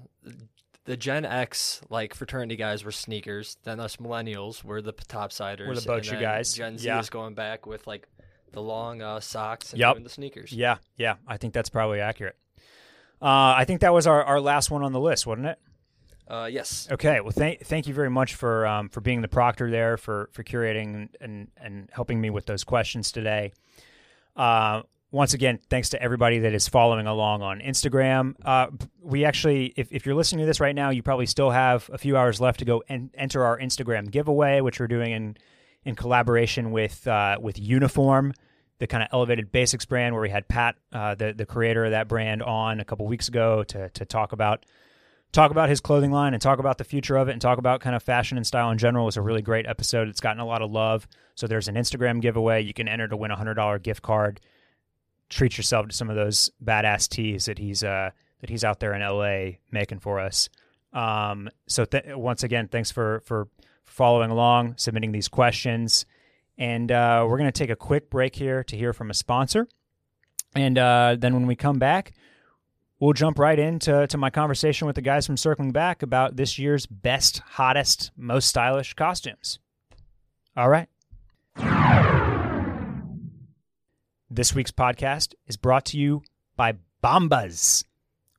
[0.86, 3.58] the Gen X like fraternity guys were sneakers.
[3.64, 5.68] Then us millennials were the topsiders.
[5.68, 6.54] Were the boat shoe guys.
[6.54, 7.00] Gen Z Yeah.
[7.00, 8.08] is going back with like
[8.52, 10.04] the long uh, socks and Yep.
[10.04, 10.52] the sneakers.
[10.54, 12.36] Yeah, yeah, I think that's probably accurate.
[13.22, 15.60] Uh, I think that was our, our last one on the list, wasn't it?
[16.28, 16.88] Uh, yes.
[16.92, 17.20] Okay.
[17.22, 20.44] Well, thank thank you very much for um, for being the proctor there for for
[20.44, 23.54] curating and and helping me with those questions today.
[24.36, 24.82] Uh,
[25.12, 28.34] once again, thanks to everybody that is following along on Instagram.
[28.44, 28.68] Uh,
[29.02, 31.98] we actually, if, if you're listening to this right now, you probably still have a
[31.98, 35.38] few hours left to go and enter our Instagram giveaway, which we're doing in
[35.86, 38.34] in collaboration with uh, with Uniform,
[38.80, 41.92] the kind of elevated basics brand, where we had Pat, uh, the the creator of
[41.92, 44.66] that brand, on a couple weeks ago to to talk about
[45.32, 47.82] talk about his clothing line and talk about the future of it and talk about
[47.82, 49.06] kind of fashion and style in general.
[49.06, 50.08] It was a really great episode.
[50.08, 51.08] It's gotten a lot of love.
[51.36, 52.64] So there's an Instagram giveaway.
[52.64, 54.42] You can enter to win a hundred dollar gift card.
[55.30, 58.94] Treat yourself to some of those badass tees that he's uh that he's out there
[58.94, 60.50] in LA making for us.
[60.94, 63.50] Um, so th- once again, thanks for for
[63.96, 66.06] following along, submitting these questions,
[66.58, 69.68] and uh, we're gonna take a quick break here to hear from a sponsor,
[70.54, 72.12] and uh, then when we come back,
[73.00, 76.60] we'll jump right into to my conversation with the guys from Circling Back about this
[76.60, 79.60] year's best, hottest, most stylish costumes.
[80.58, 80.90] All right.
[84.30, 86.22] This week's podcast is brought to you
[86.58, 87.86] by Bombas.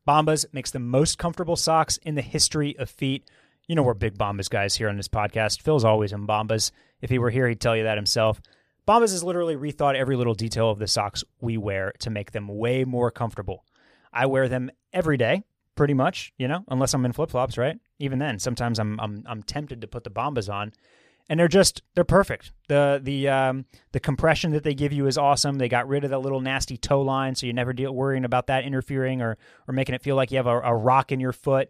[0.06, 3.30] Bombas makes the most comfortable socks in the history of feet.
[3.68, 5.60] You know we're big Bombas guys here on this podcast.
[5.60, 6.70] Phil's always in Bombas.
[7.00, 8.40] If he were here, he'd tell you that himself.
[8.86, 12.46] Bombas has literally rethought every little detail of the socks we wear to make them
[12.46, 13.64] way more comfortable.
[14.12, 15.42] I wear them every day,
[15.74, 17.76] pretty much, you know, unless I'm in flip flops, right?
[17.98, 20.72] Even then, sometimes I'm I'm I'm tempted to put the bombas on.
[21.28, 22.52] And they're just they're perfect.
[22.68, 25.58] The the um the compression that they give you is awesome.
[25.58, 28.46] They got rid of that little nasty toe line, so you never deal worrying about
[28.46, 31.32] that interfering or or making it feel like you have a, a rock in your
[31.32, 31.68] foot.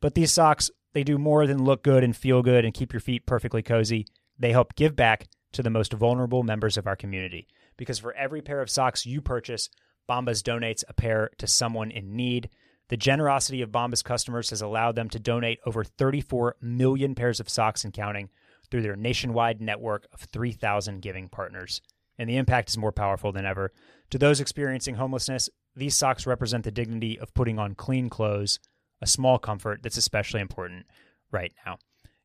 [0.00, 3.00] But these socks, they do more than look good and feel good and keep your
[3.00, 4.06] feet perfectly cozy.
[4.38, 7.46] They help give back to the most vulnerable members of our community.
[7.76, 9.68] Because for every pair of socks you purchase,
[10.08, 12.50] Bombas donates a pair to someone in need.
[12.88, 17.48] The generosity of Bombas customers has allowed them to donate over 34 million pairs of
[17.48, 18.28] socks and counting
[18.70, 21.80] through their nationwide network of 3,000 giving partners.
[22.18, 23.72] And the impact is more powerful than ever.
[24.10, 28.58] To those experiencing homelessness, these socks represent the dignity of putting on clean clothes,
[29.02, 30.86] a small comfort that's especially important
[31.30, 31.78] right now.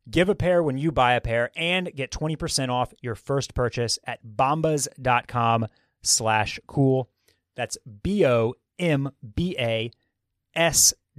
[0.10, 4.00] Give a pair when you buy a pair and get 20% off your first purchase
[4.06, 5.68] at bombas.com
[6.02, 7.10] slash cool.
[7.56, 8.54] That's B-O-M-B-A-S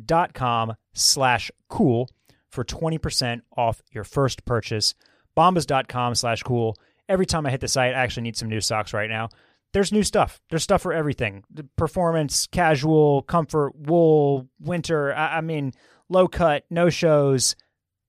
[0.04, 2.08] dot com slash cool
[2.50, 4.94] for 20% off your first purchase.
[5.36, 6.76] Bombas.com slash cool.
[7.08, 9.28] Every time I hit the site, I actually need some new socks right now.
[9.72, 10.40] There's new stuff.
[10.48, 11.44] There's stuff for everything.
[11.76, 15.14] Performance, casual, comfort, wool, winter.
[15.14, 15.72] I, I mean,
[16.08, 17.54] low cut, no shows.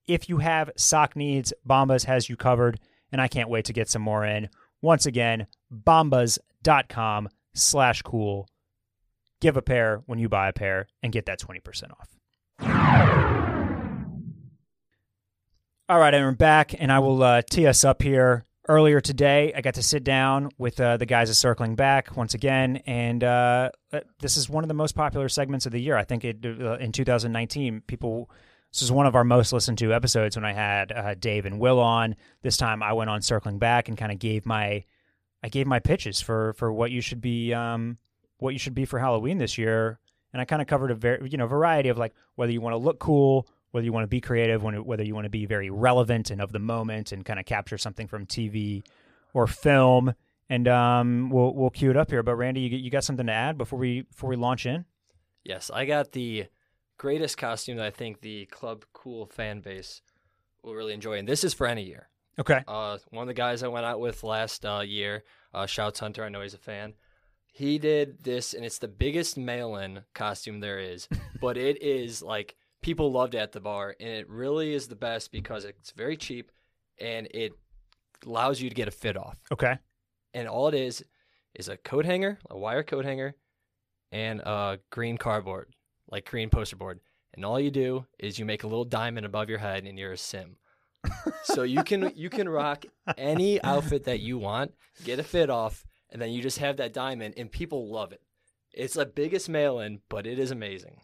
[0.08, 2.80] If you have sock needs, Bombas has you covered,
[3.12, 4.50] and I can't wait to get some more in.
[4.82, 8.48] Once again, bombas.com slash cool.
[9.42, 12.10] Give a pair when you buy a pair and get that 20% off.
[15.90, 18.46] All right, I'm back, and I will uh, tee us up here.
[18.70, 22.36] Earlier today, I got to sit down with uh, the guys at Circling Back once
[22.36, 25.98] again, and uh, uh, this is one of the most popular segments of the year.
[25.98, 28.30] I think it, uh, in 2019, people.
[28.72, 31.60] This is one of our most listened to episodes when I had uh, Dave and
[31.60, 32.16] Will on.
[32.44, 34.84] This time, I went on Circling Back and kind of gave my,
[35.42, 37.98] I gave my pitches for for what you should be, um,
[38.38, 40.00] what you should be for Halloween this year,
[40.32, 42.74] and I kind of covered a very, you know, variety of like whether you want
[42.74, 45.70] to look cool, whether you want to be creative, whether you want to be very
[45.70, 48.84] relevant and of the moment and kind of capture something from TV
[49.34, 50.14] or film.
[50.50, 52.24] And um, we'll we'll cue it up here.
[52.24, 54.86] But Randy, you you got something to add before we before we launch in?
[55.44, 56.48] Yes, I got the
[56.98, 60.02] greatest costume that I think the Club Cool fan base
[60.64, 62.10] will really enjoy, and this is for any year.
[62.40, 62.64] Okay.
[62.68, 66.24] Uh, one of the guys I went out with last uh, year, uh, Shouts Hunter,
[66.24, 66.94] I know he's a fan.
[67.52, 71.10] He did this, and it's the biggest mail-in costume there is,
[71.42, 74.96] but it is like people loved it at the bar, and it really is the
[74.96, 76.52] best because it's very cheap
[77.00, 77.54] and it
[78.26, 79.38] allows you to get a fit off.
[79.52, 79.78] Okay.
[80.34, 81.04] And all it is
[81.56, 83.36] is a coat hanger, a wire coat hanger,
[84.12, 85.74] and a green cardboard,
[86.10, 87.00] like green poster board.
[87.34, 90.14] And all you do is you make a little diamond above your head, and you're
[90.14, 90.58] a sim.
[91.44, 92.86] so you can you can rock
[93.18, 94.74] any outfit that you want,
[95.06, 98.22] get a fit off, and then you just have that diamond, and people love it.
[98.74, 101.02] It's the biggest mail in, but it is amazing.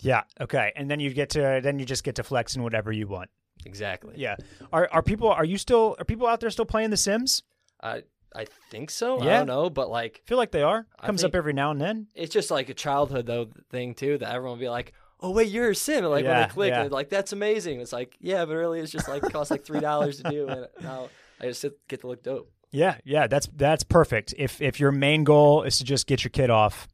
[0.00, 0.22] Yeah.
[0.40, 0.72] Okay.
[0.76, 3.30] And then you get to then you just get to flex in whatever you want.
[3.64, 4.14] Exactly.
[4.16, 4.36] Yeah.
[4.72, 7.42] Are are people are you still are people out there still playing The Sims?
[7.82, 8.02] I
[8.34, 9.20] I think so.
[9.20, 10.86] I don't know, but like I feel like they are.
[10.98, 12.08] I Comes up every now and then.
[12.14, 15.48] it's just like a childhood though thing too that everyone will be like, "Oh wait,
[15.50, 16.80] you're a sim." And, like when they click, yeah.
[16.82, 19.78] they're like, "That's amazing." It's like, yeah, but really, it's just like costs like three
[19.80, 21.08] dollars to do, and now
[21.40, 22.50] I just sit- get to look dope.
[22.72, 24.34] Yeah, yeah, that's that's perfect.
[24.36, 26.88] If if your main goal is to just get your kid off,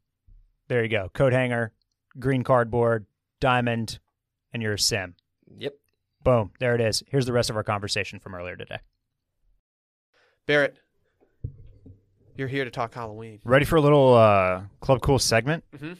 [0.68, 1.08] there you go.
[1.14, 1.72] Coat hanger,
[2.18, 3.06] green cardboard,
[3.40, 3.98] diamond,
[4.52, 5.14] and you're a sim.
[5.56, 5.74] Yep.
[6.22, 7.02] Boom, there it is.
[7.08, 8.78] Here's the rest of our conversation from earlier today.
[10.46, 10.76] Barrett,
[12.36, 13.40] you're here to talk Halloween.
[13.44, 15.64] Ready for a little uh, Club Cool segment?
[15.74, 15.92] Mm-hmm.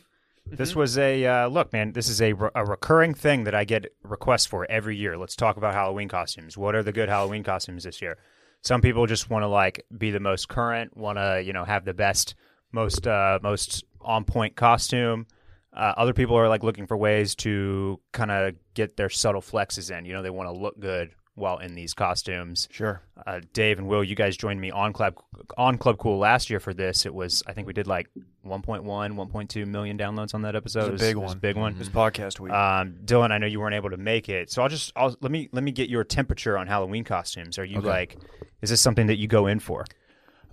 [0.46, 1.92] This was a uh, look, man.
[1.92, 5.16] This is a, re- a recurring thing that I get requests for every year.
[5.16, 6.58] Let's talk about Halloween costumes.
[6.58, 8.18] What are the good Halloween costumes this year?
[8.62, 11.84] Some people just want to like be the most current, want to you know have
[11.84, 12.34] the best,
[12.72, 15.26] most uh, most on point costume.
[15.72, 19.96] Uh, other people are like looking for ways to kind of get their subtle flexes
[19.96, 20.04] in.
[20.04, 22.68] You know, they want to look good while in these costumes.
[22.72, 23.00] Sure.
[23.24, 25.14] Uh, Dave and Will, you guys joined me on Club
[25.56, 27.06] on Club Cool last year for this.
[27.06, 28.08] It was I think we did like
[28.44, 30.88] 1.1, 1.2 million downloads on that episode.
[30.88, 31.22] It was a big one.
[31.22, 31.38] It was one.
[31.38, 31.78] big one.
[31.78, 32.52] This podcast week.
[32.52, 35.30] Um, Dylan, I know you weren't able to make it, so I'll just I'll, let
[35.30, 37.58] me let me get your temperature on Halloween costumes.
[37.58, 37.86] Are you Okay.
[37.88, 38.16] like,
[38.60, 39.84] is this something that you go in for?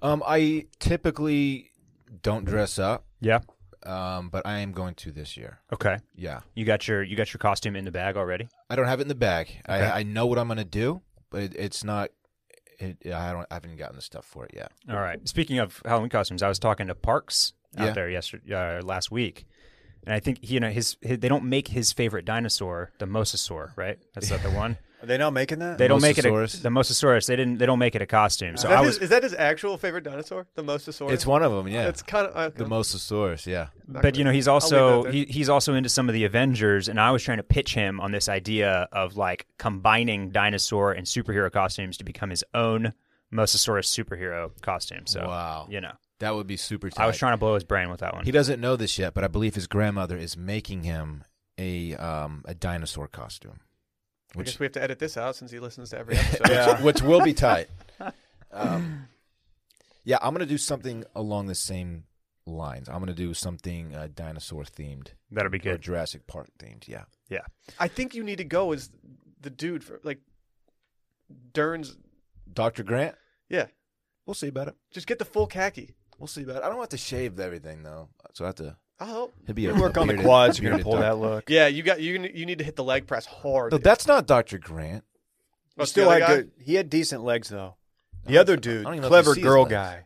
[0.04, 1.72] um, I typically
[2.22, 3.40] don't dress up, Yeah.
[3.86, 5.60] Um, but I am going to this year.
[5.72, 5.98] Okay.
[6.16, 8.48] Yeah, You got your you got your costume in the bag already.
[8.70, 9.48] I don't have it in the bag.
[9.70, 9.84] Okay.
[9.86, 12.10] I, I know what I'm going to do, but it, it's not.
[12.80, 13.48] It, I don't.
[13.50, 14.72] I haven't gotten the stuff for it yet.
[14.90, 15.26] All right.
[15.28, 17.94] Speaking of Halloween costumes, I was talking to Parks out Yeah.
[17.94, 19.46] there yesterday uh, last week,
[20.08, 23.74] and I think you know his, his they don't make his favorite dinosaur, the mosasaur,
[23.76, 24.00] right?
[24.16, 24.78] That's not the one.
[25.04, 25.78] Are they not making that?
[25.78, 27.28] They don't make it a, the mosasaurus.
[27.28, 27.60] They didn't.
[27.60, 28.58] They don't make it a costume.
[28.58, 28.98] So is, that I his, was.
[29.04, 30.48] is that his actual favorite dinosaur?
[30.56, 31.12] The Mosasaurus?
[31.12, 31.68] It's one of them.
[31.68, 32.58] Yeah, It's kind of uh, okay.
[32.58, 33.46] the Mosasaurus.
[33.46, 36.24] Yeah, Not But gonna- you know he's also he, he's also into some of the
[36.24, 40.94] Avengers, and I was trying to pitch him on this idea of like combining dinosaur
[40.94, 42.94] and superhero costumes to become his own
[43.32, 45.06] Mosasaurus superhero costume.
[45.06, 45.68] So Wow.
[45.70, 46.90] you know, that would be super.
[46.90, 47.04] Tight.
[47.04, 48.26] I was trying to blow his brain with that one.
[48.26, 51.24] He doesn't know this yet, but I believe his grandmother is making him
[51.58, 53.60] a um a dinosaur costume,
[54.36, 56.50] I which guess we have to edit this out since he listens to every episode.
[56.50, 56.82] Yeah.
[56.82, 57.70] which will be tight.
[58.50, 59.10] Um,
[60.06, 62.06] yeah, I'm gonna do something along the same
[62.46, 62.88] lines.
[62.88, 65.82] I'm gonna do something uh, dinosaur themed, That'll be or good.
[65.82, 66.88] Jurassic Park themed.
[66.88, 67.04] Yeah.
[67.30, 67.42] Yeah,
[67.78, 68.90] I think you need to go as
[69.42, 70.22] the dude for like
[71.54, 71.98] Dern's.
[72.52, 73.16] Doctor Grant.
[73.50, 73.66] Yeah,
[74.26, 74.76] We'll see about it.
[74.92, 75.94] just get the full khaki.
[76.20, 76.64] We'll see about it.
[76.64, 78.76] I don't have to shave everything though, so I have to.
[79.00, 79.34] I'll help.
[79.46, 80.60] He'll be You a, work a on the quads.
[80.60, 81.50] You're gonna pull that look.
[81.50, 82.14] Yeah, you got you.
[82.34, 83.72] You need to hit the leg press hard.
[83.72, 85.04] No, that's not Doctor Grant.
[85.08, 85.14] Oh,
[85.78, 86.36] He it's still other had guy?
[86.38, 86.52] good.
[86.60, 87.76] He had decent legs though.
[88.26, 89.72] The don't- other I dude, don't even know if clever you see his girl legs.
[89.72, 90.04] guy.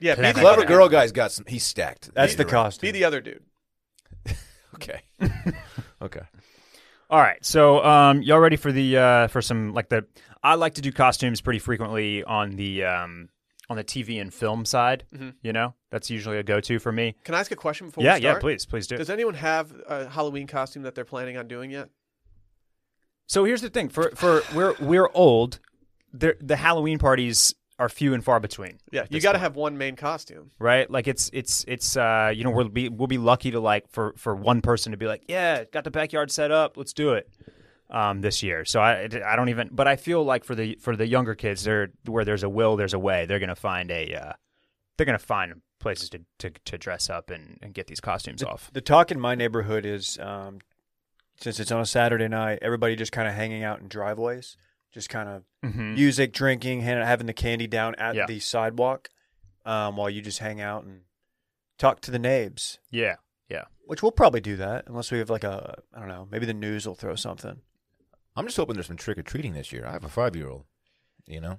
[0.00, 1.44] Yeah, be Clever the Clever other girl guy's got some.
[1.46, 2.10] He's stacked.
[2.12, 2.88] That's the you're costume.
[2.88, 3.42] Be the other dude.
[4.74, 5.00] Okay.
[6.02, 6.22] okay.
[7.10, 10.06] All right, so um, y'all ready for the uh, for some like the
[10.42, 13.28] I like to do costumes pretty frequently on the um,
[13.72, 15.04] on the TV and film side.
[15.14, 15.34] Mhm.
[15.42, 17.16] You know, that's usually a go to for me.
[17.24, 18.36] Can I ask a question before yeah, we start?
[18.36, 18.96] yeah, please, please do.
[18.96, 21.88] Does anyone have a Halloween costume that they're planning on doing yet?
[23.26, 25.58] So here's the thing: for for we're we're old.
[26.12, 28.78] The the Halloween parties are few and far between.
[28.90, 30.50] Yeah, you got to have one main costume.
[30.58, 30.88] right.
[30.90, 34.14] Like it's it's it's uh you know we'll be we'll be lucky to like for
[34.16, 37.28] for one person to be like yeah got the backyard set up let's do it
[37.92, 38.64] um this year.
[38.64, 41.62] So I I don't even but I feel like for the for the younger kids
[41.62, 44.32] they're where there's a will there's a way they're gonna find a uh
[44.96, 48.70] they're gonna find places to to, to dress up and, and get these costumes off.
[48.72, 50.58] The talk in my neighborhood is um,
[51.40, 54.56] since it's on a Saturday night, everybody just kind of hanging out in driveways,
[54.92, 55.94] just kind of Mm-hmm.
[55.94, 58.26] music, drinking, having the candy down at Yeah.
[58.26, 59.08] the sidewalk
[59.64, 61.02] um, while you just hang out and
[61.78, 62.78] talk to the neighbors.
[62.90, 63.14] Yeah.
[63.48, 63.64] Yeah.
[63.86, 66.54] Which we'll probably do that unless we have like a I don't know maybe the
[66.54, 67.60] news will throw something.
[68.36, 69.84] I'm just hoping there's some trick or treating this year.
[69.86, 70.64] I have a five year old.
[71.26, 71.58] You know,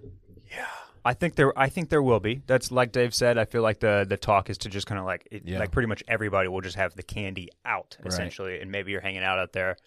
[0.51, 0.65] Yeah.
[1.05, 1.57] I think there.
[1.57, 2.41] I think there will be.
[2.47, 3.37] That's like Dave said.
[3.37, 5.59] I feel like the the talk is to just kind of like, it, Yeah.
[5.59, 8.07] like pretty much everybody will just have the candy out Right.
[8.07, 9.77] essentially, and maybe you're hanging out out there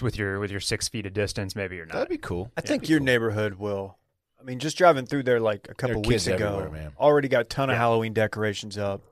[0.00, 1.54] with your with your six feet of distance.
[1.56, 1.94] Maybe you're not.
[1.94, 2.50] that'd be cool.
[2.56, 3.98] I think your neighborhood will.
[4.40, 6.92] I mean, just driving through there like a couple weeks ago, man.
[6.98, 7.78] already got a ton of Yeah.
[7.78, 9.02] Halloween decorations up.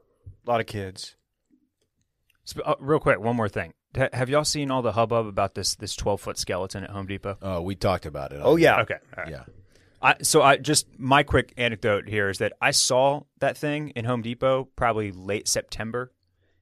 [0.46, 1.14] A lot of kids.
[2.44, 3.74] Sp- uh, real quick, one more thing.
[3.96, 7.06] Ha- have y'all seen all the hubbub about this this twelve foot skeleton at Home
[7.06, 7.36] Depot?
[7.42, 8.40] Oh, we talked about it.
[8.42, 8.94] Oh yeah, Okay.
[9.16, 9.32] all right.
[9.32, 9.44] yeah.
[10.02, 14.04] I, so I just my quick anecdote here is that I saw that thing in
[14.06, 16.10] Home Depot probably late September,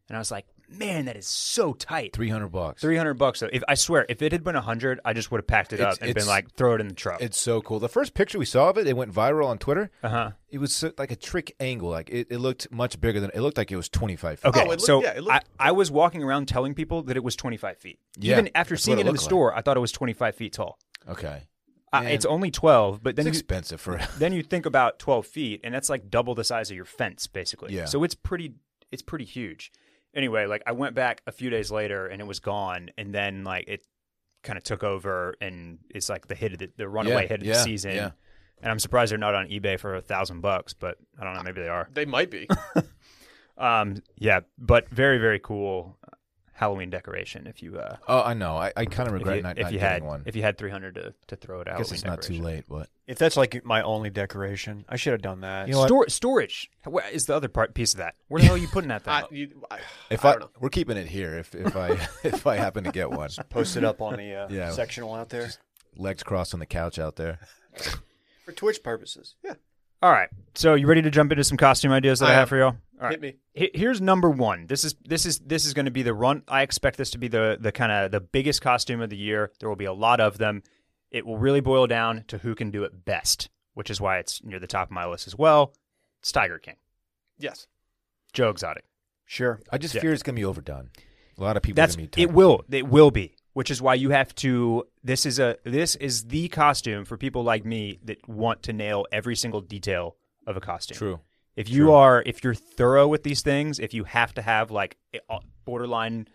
[0.08, 2.12] and I was like, man, that is so tight.
[2.14, 2.80] Three hundred bucks.
[2.82, 3.40] Three hundred bucks.
[3.40, 3.48] Though.
[3.52, 5.80] If I swear, if it had been a hundred, I just would have packed it
[5.80, 7.20] It's- up and been it's- like, throw it in the truck.
[7.20, 7.78] It's so cool.
[7.80, 9.90] The first picture we saw of it, it went viral on Twitter.
[10.02, 10.30] Uh huh.
[10.50, 11.90] It was so, like a trick angle.
[11.90, 14.48] Like it, it looked much bigger than it looked like it was twenty five feet.
[14.48, 17.02] Okay, Oh, it looked- so yeah, it looked- I, I was walking around telling people
[17.04, 17.98] that it was 25 feet.
[18.18, 19.28] Yeah, Even after that's seeing it it in the looked like.
[19.28, 20.78] store, I thought it was 25 feet tall.
[21.08, 21.42] Okay.
[21.90, 22.12] Uh, Man.
[22.12, 25.60] it's only 12, but It's then you, expensive for then you think about 12 feet,
[25.64, 27.74] and that's like double the size of your fence, basically.
[27.74, 27.86] Yeah.
[27.86, 28.54] So it's pretty
[28.92, 29.72] it's pretty huge.
[30.14, 33.44] Anyway, like I went back a few days later, and it was gone, and then
[33.44, 33.86] like it
[34.42, 37.40] kind of took over, and it's like the hit of the, the runaway Yeah, hit
[37.40, 37.94] of yeah, the season.
[37.94, 38.10] yeah.
[38.60, 41.42] And I'm surprised they're not on eBay for a thousand bucks, but I don't know,
[41.42, 41.88] maybe they are.
[41.92, 42.48] They might be.
[43.56, 45.97] Um, yeah, but very very cool
[46.58, 47.46] Halloween decoration.
[47.46, 48.56] If you uh, Oh, I know.
[48.56, 50.22] I, I kind of if regret you, not, if not you getting had one.
[50.26, 51.78] if you had three hundred to to throw it I out.
[51.78, 55.22] guess it's not too late, but If that's like my only decoration, I should have
[55.22, 55.68] done that.
[55.68, 55.86] You know?
[55.86, 58.16] Stor- storage Where is the other part piece of that.
[58.26, 59.12] Where the hell are you putting that thing?
[59.14, 59.78] I, you, I,
[60.10, 60.50] if I I, don't know.
[60.58, 61.90] we're keeping it here, if if I
[62.24, 64.70] if I happen to get one, Post it up on the uh, Yeah.
[64.72, 65.50] sectional out there
[65.96, 67.38] legs crossed on the couch out there.
[68.44, 69.34] for Twitch purposes.
[69.44, 69.54] Yeah.
[70.00, 72.48] All right, so you ready to jump into some costume ideas that I, I have
[72.48, 72.76] for y'all?
[73.00, 73.12] All right.
[73.12, 73.36] Hit me.
[73.74, 74.66] Here's number one.
[74.66, 76.42] This is this is this is going to be the run.
[76.48, 79.52] I expect this to be the the kind of the biggest costume of the year.
[79.60, 80.62] There will be a lot of them.
[81.10, 84.42] It will really boil down to who can do it best, which is why it's
[84.42, 85.72] near the top of my list as well.
[86.20, 86.76] It's Tiger King,
[87.38, 87.66] Yes.
[88.32, 88.84] Joe Exotic.
[89.24, 89.60] Sure.
[89.70, 90.00] I just Yeah.
[90.00, 90.90] fear it's gonna be overdone.
[91.36, 92.32] A lot of people That's are gonna be it.
[92.32, 94.88] Will it will be, which is why you have to.
[95.04, 99.06] This is a this is the costume for people like me that want to nail
[99.12, 100.96] every single detail of a costume.
[100.98, 101.20] True.
[101.58, 101.92] If you True.
[101.92, 104.96] are if you're thorough with these things, if you have to have like
[105.64, 106.28] borderline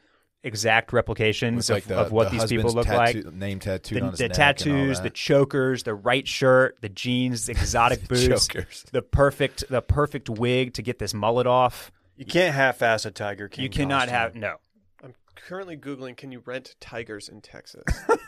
[0.44, 3.16] exact replications like of, the, of what the these people husband's look like.
[3.16, 6.28] tattoo- name tattooed The, on his the neck and all tattoos, the chokers, the right
[6.28, 8.86] shirt, the jeans, the exotic boots, Chokers.
[8.92, 11.92] the perfect the perfect wig to get this mullet off.
[12.18, 13.64] You can't half-ass a Tiger King.
[13.64, 14.14] you cannot costume.
[14.16, 14.56] have no.
[15.04, 17.84] I'm currently Googling can you rent tigers in Texas?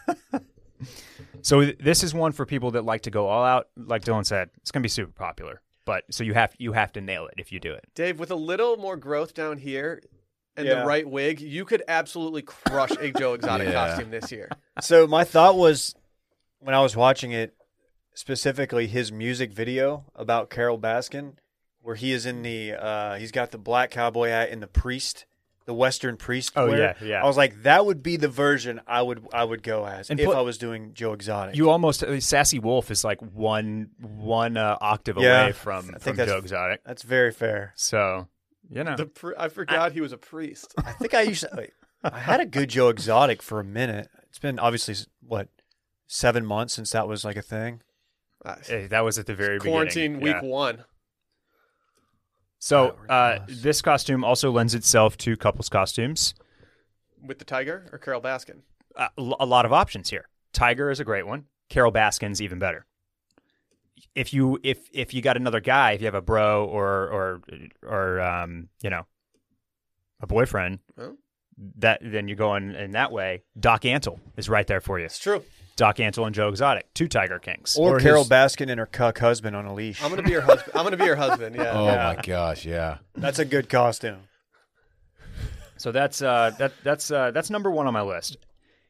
[1.42, 3.68] So this is one for people that like to go all out.
[3.78, 5.62] Like Dylan said, it's going to be super popular.
[5.86, 7.86] But so you have you have to nail it if you do it.
[7.94, 10.02] Dave, with a little more growth down here
[10.58, 10.82] and Yeah.
[10.82, 13.74] the right wig, you could absolutely crush a Joe Exotic Yeah.
[13.90, 14.50] costume this year.
[14.82, 15.96] So my thought was
[16.60, 17.54] when I was watching it,
[18.14, 21.34] specifically his music video about Carole Baskin,
[21.82, 25.26] where he is in the uh, he's got the black cowboy hat and the priest,
[25.66, 26.54] the Western priest.
[26.56, 26.96] Oh, wear.
[27.02, 27.24] yeah, yeah.
[27.24, 30.20] I was like, that would be the version I would I would go as And
[30.20, 31.56] if put- I was doing Joe Exotic.
[31.56, 35.98] You almost uh, sassy wolf is like one one uh, octave Yeah, away from I
[35.98, 36.82] think from Joe Exotic.
[36.86, 37.74] That's very fair.
[37.76, 38.28] So
[38.70, 40.74] you know, The pri- I forgot he was a priest.
[40.84, 41.72] I think I used to, wait,
[42.04, 44.10] I had a good Joe Exotic for a minute.
[44.30, 45.50] It's been obviously what
[46.08, 47.82] seven months since that was like a thing.
[48.70, 49.72] Eh, that was at the very beginning.
[49.74, 50.36] Quarantine beginning.
[50.36, 50.50] week Yeah.
[50.50, 50.84] one.
[52.60, 56.34] So Oh, uh, this costume also lends itself to couples costumes.
[57.26, 58.62] With the tiger or Carole Baskin?
[58.96, 60.28] Uh, l- a lot of options here.
[60.54, 61.46] Tiger is a great one.
[61.70, 62.86] Carole Baskin's even better.
[64.14, 67.42] If you if if you got another guy, if you have a bro or or
[67.84, 69.06] or um you know
[70.22, 71.18] a boyfriend, Oh.
[71.78, 73.44] that then you're going in that way.
[73.60, 75.06] Doc Antle is right there for you.
[75.06, 75.44] It's true.
[75.76, 77.76] Doc Antle and Joe Exotic, two Tiger Kings.
[77.78, 80.02] Or, Or Carol his- Baskin and her cuck husband on a leash.
[80.04, 80.72] I'm gonna be your husband.
[80.76, 81.56] I'm gonna be your husband.
[81.56, 81.72] Yeah.
[81.72, 82.14] Oh Yeah.
[82.16, 82.98] my gosh, yeah.
[83.16, 84.20] That's a good costume.
[85.78, 88.38] So that's uh, that that's uh, that's number one on my list.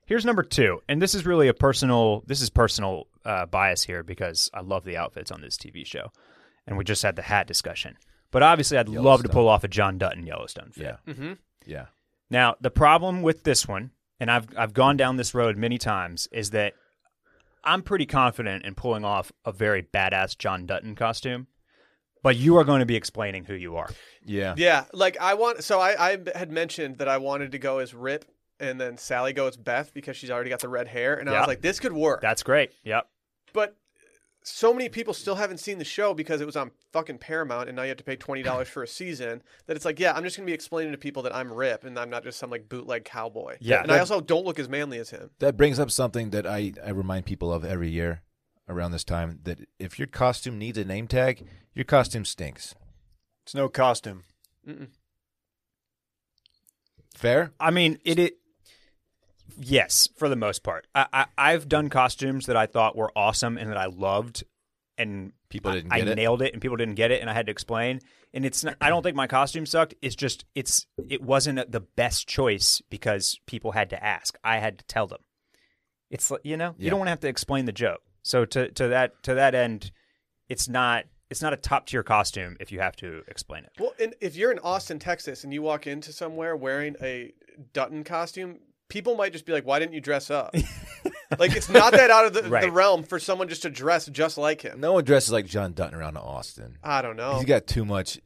[0.06, 2.24] Here's number two, and this is really a personal.
[2.28, 6.12] This is personal uh, bias here because I love the outfits on this TV show,
[6.68, 7.98] and we just had the hat discussion.
[8.30, 10.84] But obviously, I'd love to pull off a John Dutton Yellowstone fit.
[10.84, 11.12] Yeah.
[11.14, 11.34] Mm-hmm.
[11.66, 11.86] Yeah.
[12.30, 16.28] Now, the problem with this one, and I've I've gone down this road many times,
[16.32, 16.74] is that
[17.64, 21.48] I'm pretty confident in pulling off a very badass John Dutton costume,
[22.24, 23.90] but you are going to be explaining who you are.
[24.24, 24.54] Yeah.
[24.58, 25.64] Yeah, like I want.
[25.64, 28.26] So I, I had mentioned that I wanted to go as Rip,
[28.60, 31.34] and then Sally go as Beth because she's already got the red hair, and I
[31.34, 31.40] Yeah.
[31.40, 32.22] was like, this could work.
[32.22, 32.72] That's great.
[32.84, 33.08] Yep.
[33.54, 33.76] but
[34.48, 37.76] so many people still haven't seen the show because it was on fucking Paramount, and
[37.76, 39.42] now you have to pay twenty dollars for a season.
[39.66, 41.98] That it's like, yeah, I'm just gonna be explaining to people that I'm Rip, and
[41.98, 43.58] I'm not just some like bootleg cowboy.
[43.60, 45.32] Yeah, and I also don't look as manly as him.
[45.40, 48.22] That brings up something that I, I remind people of every year
[48.70, 52.76] around this time that if your costume needs a name tag, your costume stinks.
[53.44, 54.26] It's no costume.
[54.68, 54.90] Mm-mm.
[57.16, 57.52] Fair?
[57.60, 58.20] I mean, it.
[58.20, 58.38] it
[59.60, 60.88] yes, for the most part.
[60.96, 64.44] I, I I've done costumes that I thought were awesome and that I loved,
[64.98, 66.16] and People didn't I, get I it?
[66.16, 68.02] nailed it, and people didn't get it, and I had to explain.
[68.34, 69.94] And it's not, I don't think my costume sucked.
[70.02, 74.38] It's just it's it wasn't the best choice because people had to ask.
[74.44, 75.22] I had to tell them.
[76.10, 78.02] It's you know you don't want to have to explain the joke.
[78.24, 79.92] So to to that to that end,
[80.50, 83.72] it's not it's not a top tier costume if you have to explain it.
[83.80, 87.32] Well, and if you're in Austin, Texas, and you walk into somewhere wearing a
[87.72, 88.60] Dutton costume,
[88.90, 90.54] people might just be like, "Why didn't you dress up?"
[91.40, 94.38] like it's not that out of the, the realm for someone just to dress just
[94.38, 94.80] like him.
[94.80, 96.78] No one dresses like John Dutton around Austin.
[96.84, 97.36] I don't know.
[97.36, 98.20] He's got too much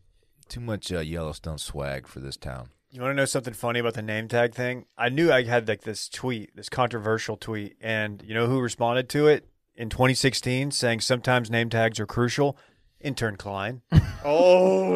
[0.48, 2.70] too much uh, Yellowstone swag for this town.
[2.92, 4.86] You want to know something funny about the name tag thing?
[4.98, 9.10] I knew I had like this tweet, this controversial tweet, and you know who responded
[9.10, 12.58] to it in 2016, saying sometimes name tags are crucial.
[13.00, 13.82] Intern Klein.
[14.26, 14.90] oh,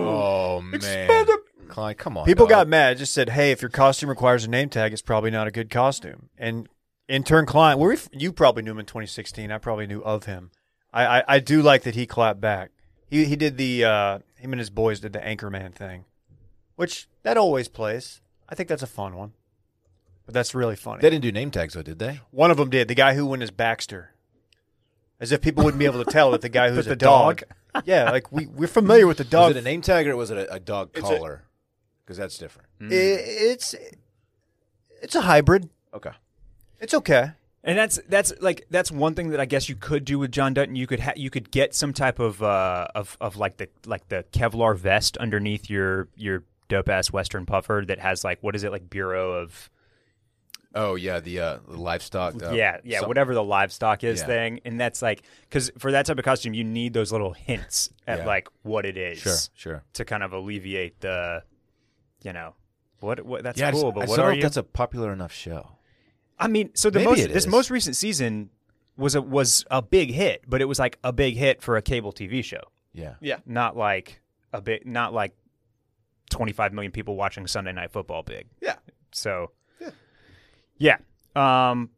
[0.49, 1.25] Oh man,
[1.73, 2.25] Klein, come on.
[2.25, 2.49] People dog.
[2.51, 2.97] got mad.
[2.97, 5.69] Just said, "Hey, if your costume requires a name tag, it's probably not a good
[5.69, 6.69] costume." And
[7.07, 9.51] intern Klein, we you probably knew him in 2016.
[9.51, 10.51] I probably knew of him.
[10.93, 12.71] I I, I do like that he clapped back.
[13.09, 16.05] He he did the uh, him and his boys did the Anchorman thing,
[16.75, 18.21] which that always plays.
[18.49, 19.33] I think that's a fun one.
[20.25, 21.01] But that's really funny.
[21.01, 22.21] They didn't do name tags though, did they?
[22.31, 22.87] One of them did.
[22.87, 24.11] The guy who went is Baxter.
[25.19, 26.95] As if people wouldn't be able to tell that the guy who's With a the
[26.95, 27.43] dog.
[27.85, 29.49] yeah, like we we're familiar with the dog.
[29.49, 31.43] Was it a name tag or was it a, a dog It's a- collar?
[32.03, 32.67] Because that's different.
[32.81, 33.75] I- it's
[35.01, 35.69] it's a hybrid.
[35.93, 36.11] Okay.
[36.79, 37.31] It's okay.
[37.63, 40.53] And that's that's like that's one thing that I guess you could do with John
[40.53, 40.75] Dutton.
[40.75, 44.09] You could ha- you could get some type of uh of of like the like
[44.09, 48.63] the Kevlar vest underneath your your dope ass Western puffer that has like what is
[48.65, 49.69] it like Bureau of
[50.75, 52.41] Oh yeah, the uh, the livestock.
[52.41, 54.25] Uh, yeah yeah some- whatever the livestock is Yeah.
[54.27, 57.91] thing, and that's like because for that type of costume you need those little hints
[58.07, 58.25] at Yeah.
[58.25, 59.83] like what it is Sure, sure.
[59.93, 61.43] to kind of alleviate the
[62.23, 62.55] you know
[62.99, 64.41] what what that's yeah, I just- cool, I but just what are you?
[64.41, 65.77] that's a popular enough show.
[66.39, 67.47] I mean, so the Maybe most this is.
[67.47, 68.49] most recent season
[68.97, 71.81] was a was a big hit, but it was like a big hit for a
[71.81, 72.61] cable TV show,
[72.93, 73.15] Yeah.
[73.21, 73.37] yeah.
[73.45, 74.21] not like
[74.51, 75.35] a big, not like
[76.29, 78.47] twenty five million people watching Sunday Night Football big.
[78.61, 78.75] Yeah.
[79.11, 80.97] So, Yeah.
[81.35, 81.89] yeah, um,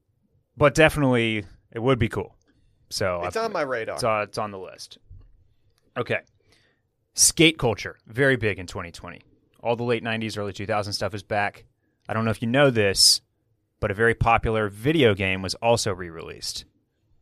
[0.57, 2.35] but definitely it would be cool.
[2.89, 3.95] So It's I've- on my radar.
[3.95, 4.97] it's on, it's on the list.
[5.97, 6.19] Okay.
[7.13, 9.21] Skate culture, very big in 2020.
[9.65, 11.65] All the late 90s, early 2000s stuff is back.
[12.07, 13.21] I don't know if you know this,
[13.79, 16.65] but a very popular video game was also re released.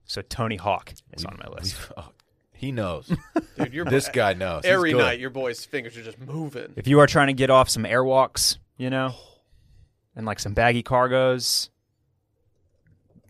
[0.04, 1.80] So Tony Hawk is on my list.
[1.80, 2.12] We've- oh,
[2.52, 3.10] he knows.
[3.58, 4.66] Dude, your this guy knows.
[4.66, 6.74] Every night your boy's fingers are just moving.
[6.76, 9.14] If you are trying to get off some airwalks, you know,
[10.14, 11.70] and like some baggy cargos,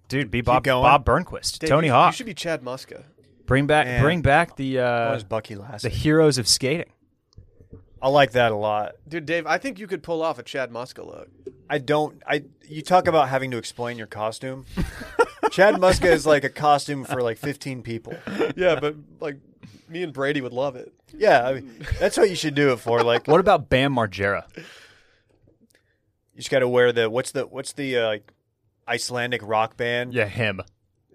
[0.07, 0.63] dude, be Bob.
[0.63, 2.13] Bob Burnquist, Dave, Tony you, Hawk.
[2.13, 3.03] You should be Chad Muska.
[3.45, 4.01] bring back, Man.
[4.01, 5.81] bring back the uh, Bucky Lasek.
[5.81, 6.91] the heroes of skating.
[8.03, 8.95] I like that a lot.
[9.07, 11.29] Dude, Dave, I think you could pull off a Chad Muska look.
[11.69, 12.21] I don't.
[12.27, 14.65] I you talk about having to explain your costume.
[15.51, 18.13] Chad Muska is like a costume for like 15 people.
[18.57, 19.37] yeah, but like
[19.87, 20.93] me and Brady would love it.
[21.15, 23.03] Yeah, I mean, that's what you should do it for.
[23.03, 24.43] Like, What about Bam Margera?
[24.57, 24.63] you
[26.37, 28.33] just got to wear the what's the what's the uh, like
[28.87, 30.61] Icelandic rock band Yeah, him,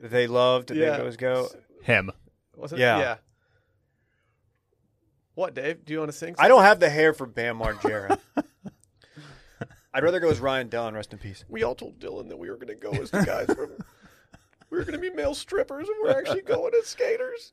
[0.01, 0.71] they loved.
[0.71, 0.93] Yeah.
[0.93, 1.49] They always go.
[1.83, 2.11] him.
[2.57, 2.79] Was it?
[2.79, 2.99] Yeah.
[2.99, 3.17] Yeah.
[5.39, 5.85] What, Dave?
[5.85, 6.35] Do you want to sing?
[6.37, 8.19] I don't have the hair for Bam Margera.
[9.95, 10.95] I'd rather go as Ryan Dunn.
[10.95, 11.45] Rest in peace.
[11.49, 13.71] We all told Dylan that we were going to go as the guys from.
[14.71, 17.53] We were going to be male strippers, and we're actually going as skaters.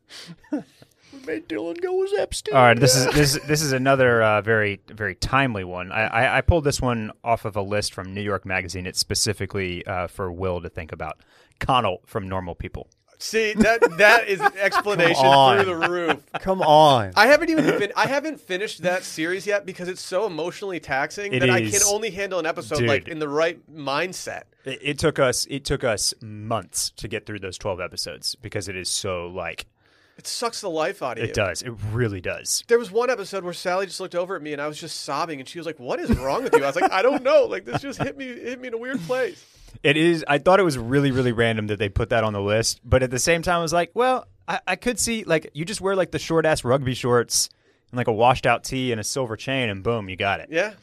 [0.52, 2.54] We made Dylan go as Epstein.
[2.54, 5.94] All right, this is this this is another uh, very very timely one.
[5.94, 8.86] I, I, I pulled this one off of a list from New York Magazine.
[8.86, 11.20] It's specifically uh, for Will to think about.
[11.62, 12.90] Connell from Normal People.
[13.18, 16.24] See that that is explanation through the roof.
[16.42, 17.14] Come on.
[17.16, 21.34] I haven't even fin- I haven't finished that series yet because it's so emotionally taxing
[21.34, 21.72] It that I is.
[21.72, 24.44] can only handle an episode like in the right mindset.
[24.66, 28.68] It, it took us it took us months to get through those 12 episodes because
[28.68, 29.66] it is so like
[30.18, 31.30] It sucks the life out of you.
[31.30, 31.62] it does.
[31.62, 32.64] It really does.
[32.68, 35.02] There was one episode where Sally just looked over at me and I was just
[35.04, 37.24] sobbing and she was like, "What is wrong with you?" I was like, "I don't
[37.24, 37.46] know.
[37.46, 39.44] Like this just hit me hit me in a weird place."
[39.84, 40.24] It is.
[40.28, 43.04] I thought it was really, really random that they put that on the list, but
[43.04, 45.82] at the same time, I was like, well, I, I could see like you just
[45.82, 47.50] wear like the short ass rugby shorts
[47.92, 50.50] and like a washed out tee and a silver chain, and boom, you got it.
[50.52, 50.74] Yeah,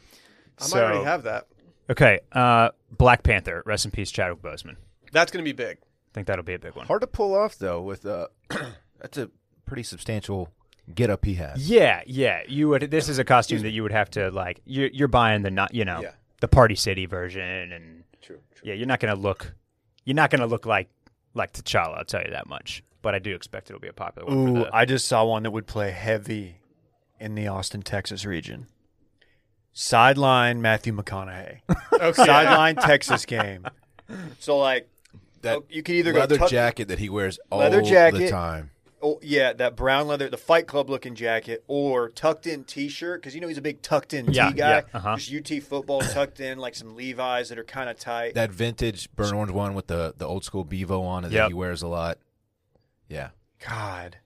[0.59, 1.47] I So- might already have that.
[1.89, 3.61] Okay, uh, Black Panther.
[3.65, 4.77] Rest in peace, Chadwick Boseman.
[5.11, 5.77] That's gonna be big.
[5.81, 6.85] I think that'll be a big one.
[6.87, 7.81] Hard to pull off though.
[7.81, 8.27] With uh,
[9.01, 9.29] that's a
[9.65, 10.49] pretty substantial
[10.95, 11.69] get up he has.
[11.69, 12.41] Yeah, yeah.
[12.47, 12.89] You would.
[12.89, 14.61] This is a costume that you would have to like.
[14.65, 15.73] You're, you're buying the not.
[15.73, 16.11] You know, Yeah.
[16.39, 18.39] the Party City version, and True.
[18.63, 19.53] yeah, you're not gonna look.
[20.05, 20.89] You're not gonna look like
[21.35, 21.97] like T'Challa.
[21.97, 22.83] I'll tell you that much.
[23.03, 24.45] But I do expect it'll be a popular one.
[24.45, 26.57] for Ooh, the, I just saw one that would play heavy
[27.19, 28.67] in the Austin, Texas region.
[29.73, 31.59] Sideline Matthew McConaughey.
[31.93, 32.25] Okay.
[32.25, 33.65] Sideline Texas game.
[34.39, 34.89] So like
[35.41, 38.29] That you could either leather go tuck- jacket that he wears all Leather the jacket.
[38.29, 38.71] time.
[39.05, 43.35] Oh yeah, that brown leather, the Fight Club looking jacket, or tucked in T-shirt because
[43.35, 44.69] you know he's a big tucked in Yeah, T guy.
[44.69, 45.17] yeah, uh-huh.
[45.17, 48.33] Just UT football tucked in, like some Levi's that are kind of tight.
[48.35, 51.41] That vintage burnt orange one with the the old school bevo on it Yep.
[51.43, 52.17] that he wears a lot.
[53.09, 53.29] Yeah.
[53.67, 54.17] God,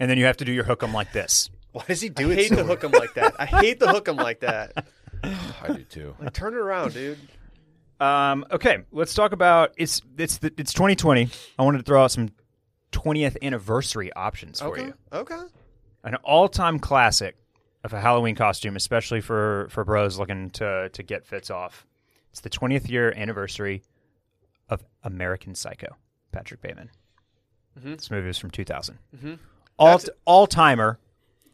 [0.00, 1.50] and then you have to do your hook 'em like this.
[1.72, 2.38] why does he I do it?
[2.38, 3.34] I hate so to hook him like that.
[3.38, 4.86] I hate the hook him like that.
[5.22, 6.14] I do too.
[6.18, 7.18] Like turn it around, dude.
[8.00, 11.28] Um, okay, let's talk about it's it's the, it's 2020.
[11.58, 12.30] I wanted to throw out some
[12.98, 14.86] 20th anniversary options for Okay.
[14.86, 14.94] you.
[15.12, 15.40] Okay.
[16.04, 17.36] An all-time classic
[17.84, 21.86] of a Halloween costume, especially for for bros looking to to get fits off.
[22.30, 23.82] It's the 20th year anniversary
[24.68, 25.96] of American Psycho.
[26.32, 26.90] Patrick Bateman.
[27.78, 27.96] Mhm.
[27.96, 28.98] This movie was from 2000.
[29.16, 29.38] Mhm.
[29.78, 30.98] All That's- all timer.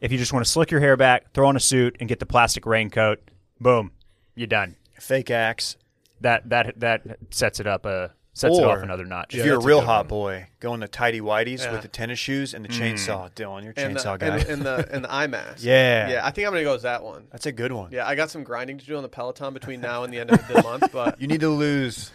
[0.01, 2.19] If you just want to slick your hair back, throw on a suit, and get
[2.19, 3.21] the plastic raincoat,
[3.61, 3.91] boom,
[4.35, 4.75] you're done.
[4.99, 5.77] Fake axe.
[6.21, 7.85] That that that sets it up.
[7.85, 9.33] Uh, sets it Or- off another notch.
[9.35, 10.07] If you're a that's a real hot one.
[10.07, 11.71] boy, going to the tighty whities Yeah.
[11.71, 12.79] with the tennis shoes and the mm.
[12.79, 13.31] chainsaw.
[13.33, 14.37] Dylan, you're a And the, chainsaw guy.
[14.37, 15.57] and, and the and the eye mask.
[15.63, 17.27] yeah, Yeah, I think I'm gonna go with that one.
[17.31, 17.91] that's a good one.
[17.91, 20.31] Yeah, I got some grinding to do on the Peloton between now and the end
[20.31, 22.11] of the month, but You need to lose.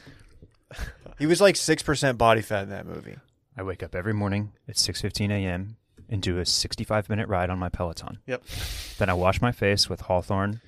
[1.19, 3.17] He was like six percent body fat in that movie.
[3.57, 5.77] I wake up every morning at 6:15 a.m.
[6.09, 8.19] and do a 65 minute ride on my Peloton.
[8.27, 8.45] Yep.
[8.99, 10.61] Then I wash my face with Hawthorne.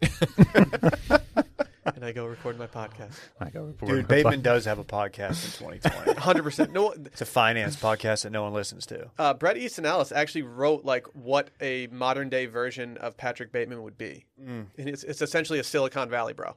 [1.84, 3.14] and I go record my podcast.
[3.40, 6.12] I go record Dude, Bateman does have a podcast in 2020.
[6.12, 6.42] 100.
[6.44, 9.10] percent No, It's a finance podcast that no one listens to.
[9.18, 13.82] uh, Bret Easton Ellis actually wrote like what a modern day version of Patrick Bateman
[13.82, 14.66] would be, Mm.
[14.78, 16.56] and it's it's essentially a Silicon Valley bro.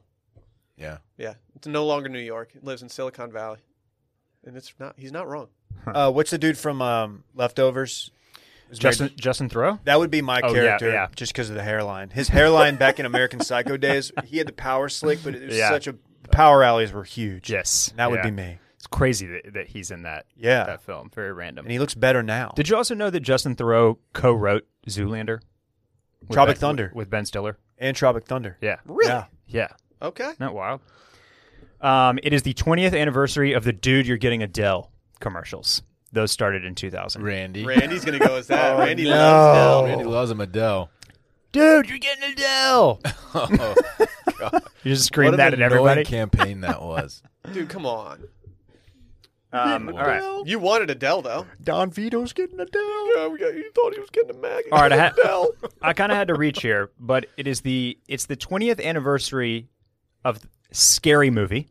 [0.76, 0.98] Yeah.
[1.16, 2.50] Yeah, it's no longer New York.
[2.52, 3.58] He lives in Silicon Valley,
[4.44, 4.94] and it's not.
[4.98, 5.48] He's not wrong.
[5.86, 8.10] Uh, what's the dude from um, Leftovers?
[8.72, 9.78] Justin married- Justin Theroux.
[9.84, 11.08] That would be my Oh, character, yeah.
[11.14, 12.10] just because of the hairline.
[12.10, 15.56] His hairline back in American Psycho days, he had the power slick, but it was
[15.56, 15.68] Yeah.
[15.70, 15.94] such a
[16.30, 17.50] power alleys were huge.
[17.50, 18.24] Yes, that would yeah.
[18.24, 18.58] be me.
[18.76, 21.10] It's crazy that, that he's in that Yeah, that film.
[21.14, 21.64] Very random.
[21.64, 22.52] and he looks better now.
[22.56, 25.40] Did you also know that Justin Theroux co-wrote Zoolander?
[26.32, 26.92] Tropic Ben- Thunder.
[26.94, 27.58] with Ben Stiller.
[27.78, 28.56] and Tropic Thunder.
[28.60, 29.08] Yeah, Really?
[29.10, 29.24] Yeah.
[29.46, 29.68] yeah.
[30.02, 30.32] Okay.
[30.40, 30.80] Not wild.
[31.80, 34.90] Um, it is the 20th anniversary of the "Dude, You're Getting a Dell"
[35.20, 35.82] commercials.
[36.14, 37.22] Those started in 2000.
[37.22, 37.64] Randy.
[37.64, 38.72] Randy's gonna go as that.
[38.76, 39.10] Oh, Randy no.
[39.10, 39.84] loves Dell.
[39.84, 40.90] Randy loves him Adele.
[41.52, 43.00] Dude, you're getting a Dell.
[43.36, 43.72] Oh,
[44.84, 46.04] You just scream what that an at annoying everybody.
[46.04, 47.22] campaign that was.
[47.52, 48.22] Dude, come on.
[49.52, 50.42] Um, all right.
[50.46, 51.46] You wanted a Dell though.
[51.62, 52.82] Don Vito's getting a down.
[53.16, 54.64] Yeah, we got, you thought he was getting a mag.
[54.72, 55.52] All right, I had- Adele.
[55.82, 59.68] I kind of had to reach here, but it is the it's the 20th anniversary
[60.24, 60.40] of
[60.72, 61.68] Scary Movie.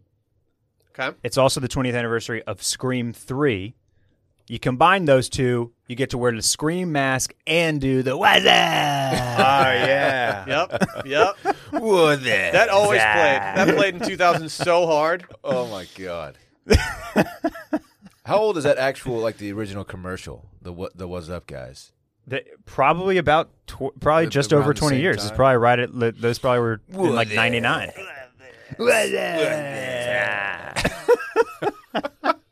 [0.97, 1.15] Okay.
[1.23, 3.73] It's also the 20th anniversary of Scream 3.
[4.47, 8.45] You combine those two, you get to wear the Scream mask and do the what's
[8.45, 8.45] up?
[8.45, 10.45] Oh ah, yeah.
[10.45, 11.05] Yep.
[11.05, 11.35] Yep.
[11.81, 12.51] What's there.
[12.51, 13.39] That always played.
[13.41, 15.25] That played in 2000 so hard.
[15.43, 16.37] Oh my god.
[18.25, 20.45] How old is that actual like the original commercial?
[20.61, 21.91] The what the what's up guys?
[22.27, 25.23] The- probably about tw- probably The- just around over 20 same years.
[25.25, 27.37] It's probably right at li- those probably were in Whoa like there.
[27.37, 27.91] 99.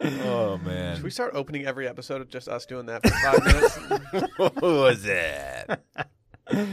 [0.00, 0.96] Oh man!
[0.96, 4.36] Should we start opening every episode of just us doing that for five minutes?
[4.36, 5.80] what was that?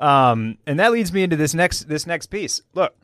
[0.00, 2.62] Um, and that leads me into this next this next piece.
[2.72, 2.94] Look,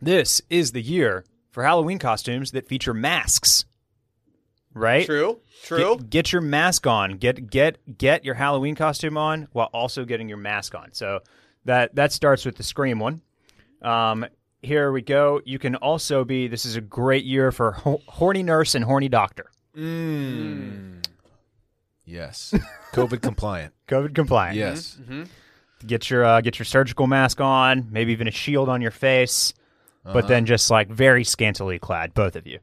[0.00, 3.64] this is the year for Halloween costumes that feature masks.
[4.72, 5.04] Right?
[5.04, 5.40] True.
[5.64, 5.96] True.
[5.96, 7.16] Get, get your mask on.
[7.16, 10.92] Get get get your Halloween costume on while also getting your mask on.
[10.92, 11.20] So
[11.64, 13.20] that that starts with the Scream one.
[13.82, 14.24] Um,
[14.64, 15.40] here we go.
[15.44, 16.48] You can also be.
[16.48, 19.50] This is a great year for ho- horny nurse and horny doctor.
[19.76, 21.04] Mm.
[22.04, 22.54] Yes.
[22.92, 23.72] COVID compliant.
[23.88, 24.56] COVID compliant.
[24.56, 24.96] Yes.
[25.00, 25.24] Mm-hmm.
[25.86, 29.52] Get your uh, get your surgical mask on, maybe even a shield on your face,
[30.02, 30.28] but Uh-huh.
[30.28, 32.58] then just like very scantily clad, both of you.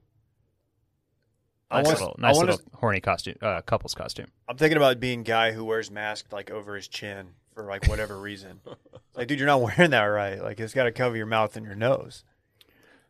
[1.69, 4.27] I Nice wanna- little, I nice wanna- little horny costume, uh, couple's costume.
[4.49, 8.19] I'm thinking about being guy who wears mask like over his chin for like whatever
[8.19, 8.59] reason.
[8.65, 10.41] It's like, dude, you're not wearing that right.
[10.41, 12.23] Like, it's got to cover your mouth and your nose.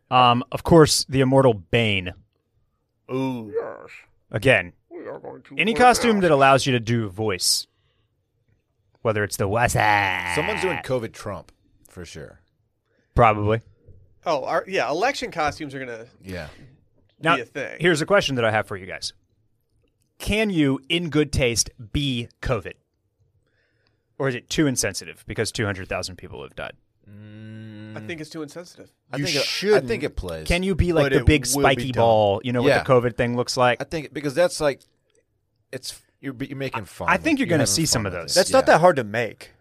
[0.10, 2.14] Um, of course, the immortal Bane.
[3.12, 3.54] Ooh,
[4.32, 4.74] Again,
[5.58, 7.68] any costume that allows you to do voice,
[9.02, 10.34] whether it's the what's that?
[10.36, 11.52] Someone's doing COVID Trump
[11.90, 12.40] for sure.
[13.16, 13.62] probably.
[14.26, 14.90] Oh, our, yeah.
[14.90, 16.48] Election costumes are gonna Yeah.
[17.22, 17.78] Now, be a thing.
[17.80, 19.14] here's a question that I have for you guys:
[20.20, 22.74] Can you, in good taste, be COVID,
[24.22, 26.74] or is it too insensitive because two hundred thousand people have died?
[27.10, 27.98] Mm.
[27.98, 28.92] I think it's too insensitive.
[29.12, 29.88] I You think it, I shouldn't.
[29.88, 30.48] think it plays.
[30.48, 32.02] Can you be like But the it big will be spiky done.
[32.02, 32.42] ball?
[32.44, 32.78] You know Yeah.
[32.78, 33.82] what the COVID thing looks like.
[33.82, 34.82] I think because that's like
[35.72, 37.10] it's you're you're making fun.
[37.10, 37.42] I of think it.
[37.42, 38.32] you're gonna having see fun some of with those.
[38.34, 38.36] it.
[38.36, 38.58] that's Yeah.
[38.58, 39.52] not that hard to make.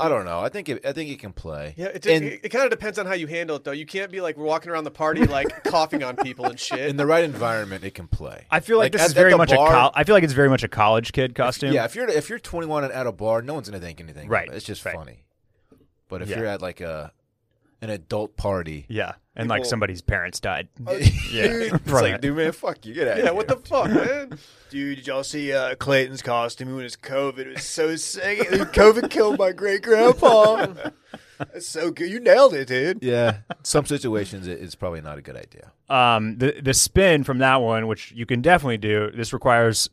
[0.00, 0.40] I don't know.
[0.40, 0.84] I think it.
[0.86, 1.74] I think it can play.
[1.76, 3.72] Yeah, it, And- it, it kind of depends on how you handle it, though.
[3.72, 6.80] You can't be like walking around the party like coughing on people and shit.
[6.88, 8.46] in the right environment, it can play.
[8.50, 10.32] I feel like, this at- is very much bar- a col- I feel like it's
[10.32, 11.72] very much a college kid costume.
[11.72, 14.28] Yeah, if you're if you're 21 and at a bar, no one's gonna think anything.
[14.28, 14.54] Right, it.
[14.54, 14.94] It's just right.
[14.94, 15.24] funny.
[16.08, 16.38] But if Yeah.
[16.38, 17.12] you're at like a
[17.88, 20.68] an adult party, yeah, and like somebody's parents died.
[20.80, 23.18] yeah, it's like, dude, man, fuck you, get out.
[23.18, 24.38] yeah, what the fuck, man?
[24.70, 27.38] Dude, did y'all see uh, Clayton's costume when it's COVID?
[27.38, 28.40] It was so sick.
[28.48, 30.66] COVID killed my great grandpa.
[31.38, 32.10] That's so good.
[32.10, 33.00] You nailed it, dude.
[33.00, 35.70] Yeah, some situations it, it's probably not a good idea.
[35.88, 39.12] Um, the the spin from that one, which you can definitely do.
[39.14, 39.88] This requires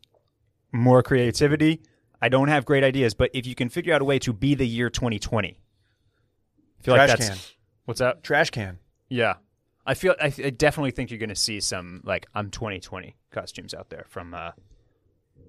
[0.72, 1.82] more creativity.
[2.22, 4.56] I don't have great ideas, but if you can figure out a way to be
[4.56, 7.38] the year 2020, I feel Trash like that's can.
[7.86, 8.24] What's up.
[8.24, 8.80] Trash can.
[9.10, 9.36] Yeah,
[9.86, 13.74] I feel I, I definitely think you're going to see some like I'm 2020 costumes
[13.74, 14.52] out there from uh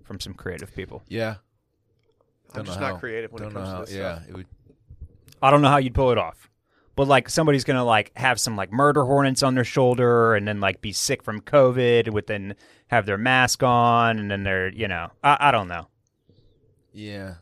[0.05, 1.03] from some creative people.
[1.09, 1.37] Yeah,
[2.55, 3.78] I'm just know not how- creative when it don't know comes how.
[3.80, 4.28] to this yeah, stuff.
[4.28, 4.47] it would.
[5.43, 6.49] I don't know how you'd pull it off.
[6.97, 10.61] But like somebody's gonna like have some like murder hornets on their shoulder and then
[10.61, 12.55] like be sick from COVID with then
[12.89, 15.89] have their mask on and then they're you know I, I don't know.
[16.93, 17.35] Yeah,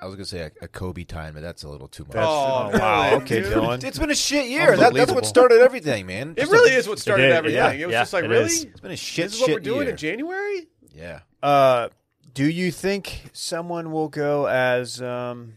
[0.00, 2.12] I was gonna say a, a Kobe time, but that's a little too much.
[2.12, 3.04] That's, Oh, wow.
[3.10, 3.52] really, Okay, dude?
[3.52, 3.82] Dylan.
[3.84, 4.76] it's been a shit year.
[4.76, 6.34] That, that's what started everything, man.
[6.36, 7.56] It really a- is what started is, everything.
[7.58, 8.44] yeah, it was yeah, just like, it really?
[8.44, 8.64] is.
[8.64, 9.24] It's been a shit.
[9.26, 9.90] This is what shit we're doing year.
[9.90, 10.68] in January?
[10.94, 11.20] Yeah.
[11.42, 11.88] Uh,
[12.34, 15.54] do you think someone will go as um,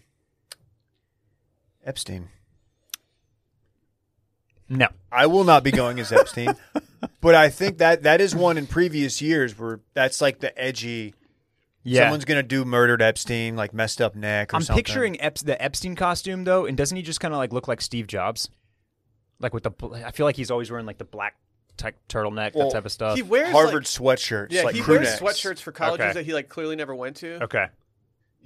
[1.85, 2.29] Epstein?
[4.67, 4.87] No.
[5.11, 6.55] I will not be going as Epstein,
[7.21, 11.13] but I think that that is one in previous years where that's like the edgy.
[11.87, 12.01] Yeah.
[12.05, 14.83] Someone's gonna do murdered Epstein, like messed up neck or I'm something.
[14.83, 17.79] picturing Ep- the Epstein costume though, and doesn't he just kind of like look like
[17.79, 18.49] Steve Jobs?
[19.39, 21.35] Like with the, bl- I feel like he's always wearing like the black
[21.77, 23.15] type turtleneck, Well, that type of stuff.
[23.15, 24.47] He wears Harvard like, sweatshirts.
[24.49, 26.13] yeah, like he crew wears necks, sweatshirts for colleges Okay.
[26.13, 27.43] that he like clearly never went to.
[27.43, 27.67] okay.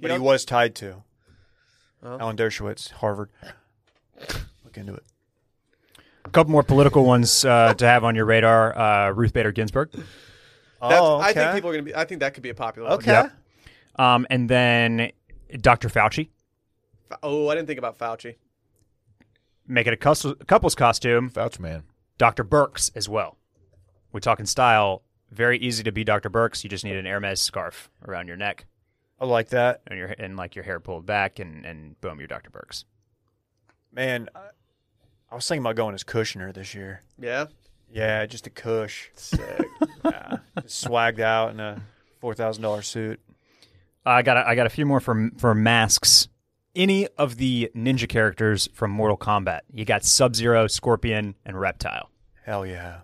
[0.00, 1.02] but You he was tied to
[2.02, 2.18] Oh.
[2.18, 3.30] Alan Dershowitz, Harvard.
[4.64, 5.04] Look into it.
[6.24, 8.76] A couple more political ones uh, to have on your radar.
[8.76, 9.90] Uh, Ruth Bader Ginsburg,
[10.80, 11.94] That's, oh, I think people are gonna be.
[11.94, 12.88] I think that could be a popular.
[12.88, 12.98] one.
[12.98, 13.12] Okay.
[13.12, 13.32] Yep.
[13.96, 15.12] um, and then
[15.60, 15.88] Dr.
[15.88, 16.28] Fauci.
[17.22, 18.36] Oh, I didn't think about Fauci.
[19.66, 21.30] Make it a cous- couple's costume.
[21.30, 21.82] Fouch man.
[22.18, 22.44] Dr.
[22.44, 23.36] Birx as well.
[24.12, 25.02] We talk in style.
[25.30, 26.28] Very easy to be Dr.
[26.28, 26.64] Birx.
[26.64, 28.66] You just need an Hermes scarf around your neck
[29.20, 29.82] I like that.
[29.86, 32.50] and your and like your hair pulled back, and and boom, you're Dr.
[32.50, 32.84] Birx.
[33.92, 34.40] Man, I,
[35.30, 37.02] I was thinking about going as Kushner this year.
[37.18, 37.46] Yeah.
[37.92, 39.08] Yeah, just a Kush.
[39.14, 39.66] Sick.
[40.04, 41.82] Yeah, just swagged out in a
[42.20, 43.20] four thousand dollar suit.
[44.06, 46.28] I got a, I got a few more for for masks.
[46.74, 49.60] Any of the ninja characters from Mortal Kombat.
[49.72, 52.08] You got Sub Zero, Scorpion, and Reptile.
[52.44, 53.00] Hell yeah.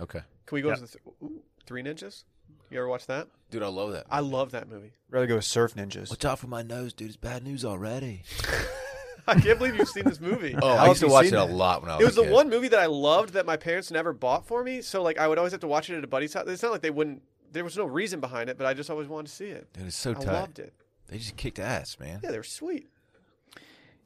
[0.00, 0.74] Okay, Can we go Yeah.
[0.76, 1.32] to the th-
[1.66, 2.24] Three Ninjas?
[2.70, 3.28] You ever watch that?
[3.50, 4.06] dude, I love that.
[4.10, 4.92] I love that movie.
[5.10, 6.08] Rather go with Surf Ninjas.
[6.10, 7.08] Watch out for my nose, dude.
[7.08, 8.22] It's bad news already.
[9.30, 10.54] I can't believe you've seen this movie.
[10.60, 11.98] Oh, How I used to watch it a lot when I was.
[11.98, 12.02] A kid.
[12.02, 12.32] It was a the kid.
[12.34, 14.82] one movie that I loved that my parents never bought for me.
[14.82, 16.44] So like I would always have to watch it at a buddy's house.
[16.48, 17.22] It's not like they wouldn't.
[17.52, 19.72] There was no reason behind it, but I just always wanted to see it.
[19.72, 20.26] Dude, it's so I tight.
[20.26, 20.72] loved it.
[21.08, 22.20] They just kicked ass, man.
[22.22, 22.86] Yeah, they were sweet.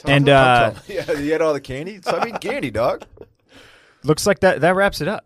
[0.07, 2.01] And Tom- uh, Tom- yeah, you had all the candy.
[2.03, 3.05] So I mean, candy, dog.
[4.05, 5.25] looks like that that wraps it up.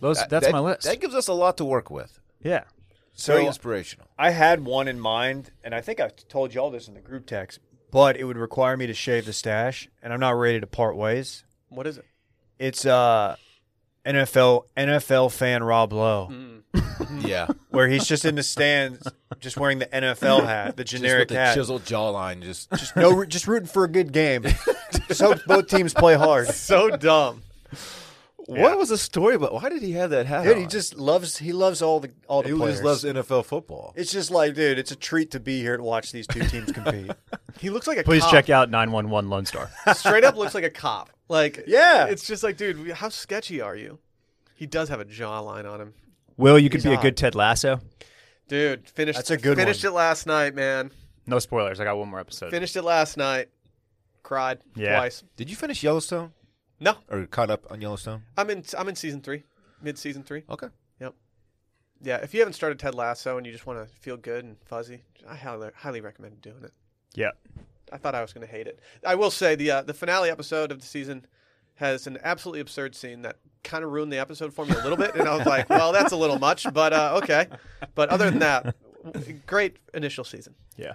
[0.00, 0.82] Those That- that's that- my list.
[0.84, 2.18] That gives us a lot to work with.
[2.42, 2.64] yeah.
[3.18, 4.08] Very So inspirational.
[4.18, 7.24] I had one in mind, and I think I told y'all this in the group
[7.24, 7.60] text,
[7.90, 10.96] but it would require me to shave the stash, and I'm not ready to part
[10.96, 11.44] ways.
[11.68, 12.04] what is it?
[12.58, 13.36] It's uh
[14.04, 16.32] NFL NFL fan Rob Lowe,
[17.20, 19.06] Yeah, where he's just in the stands,
[19.40, 21.54] just wearing the NFL hat, the just generic with the hat.
[21.56, 22.42] chiseled jawline.
[22.42, 24.42] Just, Just no, just rooting for a good game.
[25.08, 26.46] just hope both teams play hard.
[26.48, 27.42] So dumb.
[28.46, 28.74] What Yeah.
[28.74, 29.52] was the story about?
[29.54, 30.44] Why did he have that hat?
[30.44, 32.74] Dude, he just loves he loves all the all the he players.
[32.80, 33.92] just loves NFL football.
[33.96, 36.70] It's just like, dude, it's a treat to be here to watch these two teams
[36.72, 37.10] compete.
[37.58, 38.30] He looks like a Please cop.
[38.32, 39.70] check out 911 Lone Star.
[39.94, 41.08] Straight up looks like a cop.
[41.28, 42.04] Like Yeah.
[42.04, 43.98] it's just like, dude, how sketchy are you?
[44.54, 45.94] He does have a jawline on him,
[46.36, 47.80] Will, you could He's be a good Ted Lasso.
[48.48, 48.88] dude.
[48.90, 49.16] Finished.
[49.18, 49.92] That's a good Finished one.
[49.92, 50.90] it last night, man.
[51.26, 51.80] No spoilers.
[51.80, 52.50] I got one more episode.
[52.50, 53.48] Finished it last night.
[54.22, 54.98] Cried Yeah.
[54.98, 55.24] twice.
[55.36, 56.32] Did you finish Yellowstone
[56.78, 58.22] No, or caught up on Yellowstone?
[58.36, 58.64] I'm in.
[58.76, 59.44] I'm in season three,
[59.82, 60.42] mid season three.
[60.50, 60.68] Okay.
[61.00, 61.14] Yep.
[62.02, 64.56] Yeah, if you haven't started Ted Lasso and you just want to feel good and
[64.66, 66.72] fuzzy, I highly, highly recommend doing it.
[67.14, 67.30] Yeah.
[67.92, 68.80] I thought I was going to hate it.
[69.04, 71.26] I will say the uh, the finale episode of the season
[71.76, 74.96] has an absolutely absurd scene that kind of ruined the episode for me a little
[74.96, 77.46] bit, and I was like, "Well, that's a little much," but uh, okay.
[77.94, 78.74] But other than that,
[79.46, 80.54] great initial season.
[80.76, 80.94] Yeah.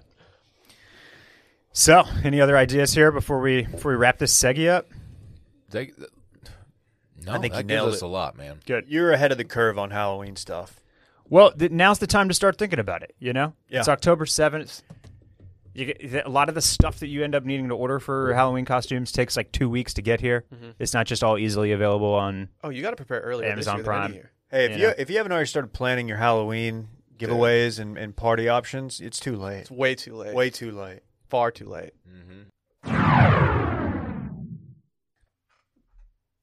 [1.72, 4.90] So, any other ideas here before we before we wrap this segi up?
[5.72, 5.92] They,
[7.26, 8.06] no, I think that you gives nailed us it.
[8.06, 8.60] a lot, man.
[8.66, 8.86] Good.
[8.88, 10.80] You're ahead of the curve on Halloween stuff.
[11.30, 13.16] Well, th- now's the time to start thinking about it.
[13.20, 13.80] You know, Yeah.
[13.80, 14.82] it's October seventh.
[15.74, 18.34] You get, a lot of the stuff that you end up needing to order for
[18.34, 20.44] Halloween costumes takes like two weeks to get here.
[20.54, 20.72] Mm-hmm.
[20.80, 22.50] It's not just all easily available on.
[22.64, 23.48] Oh, you got to prepare earlier.
[23.50, 24.14] Amazon this year than any Prime.
[24.14, 24.32] year.
[24.50, 24.94] Hey, if You you, know.
[24.98, 29.38] if you haven't already started planning your Halloween giveaways and, and party options, it's too
[29.38, 29.60] late.
[29.62, 30.34] It's way too late.
[30.34, 31.00] Way too late.
[31.30, 31.92] far too late.
[32.10, 32.42] Mm-hmm.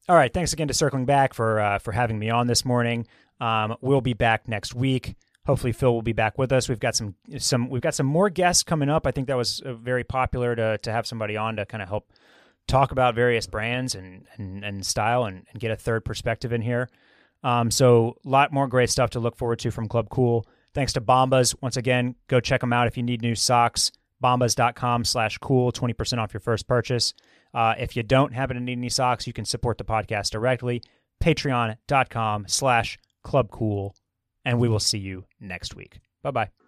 [0.08, 3.06] All right, thanks again to circling back for uh, for having me on this morning.
[3.40, 5.16] Um, we'll be back next week.
[5.44, 6.66] Hopefully, Phil will be back with us.
[6.66, 9.06] We've got some some we've got some more guests coming up.
[9.06, 11.90] I think that was uh, very popular to to have somebody on to kind of
[11.90, 12.10] help
[12.66, 16.62] talk about various brands and and, and style and, and get a third perspective in
[16.62, 16.88] here.
[17.42, 20.46] Um, so a lot more great stuff to look forward to from Club Cool.
[20.72, 21.54] Thanks to Bombas.
[21.60, 23.92] Once again, go check them out if you need new socks.
[24.22, 27.14] Bombas.com slash cool, 20% off your first purchase.
[27.54, 30.82] Uh, if you don't happen to need any socks, you can support the podcast directly.
[31.22, 33.96] Patreon.com slash club cool.
[34.44, 35.98] And we will see you next week.
[36.22, 36.67] Bye bye.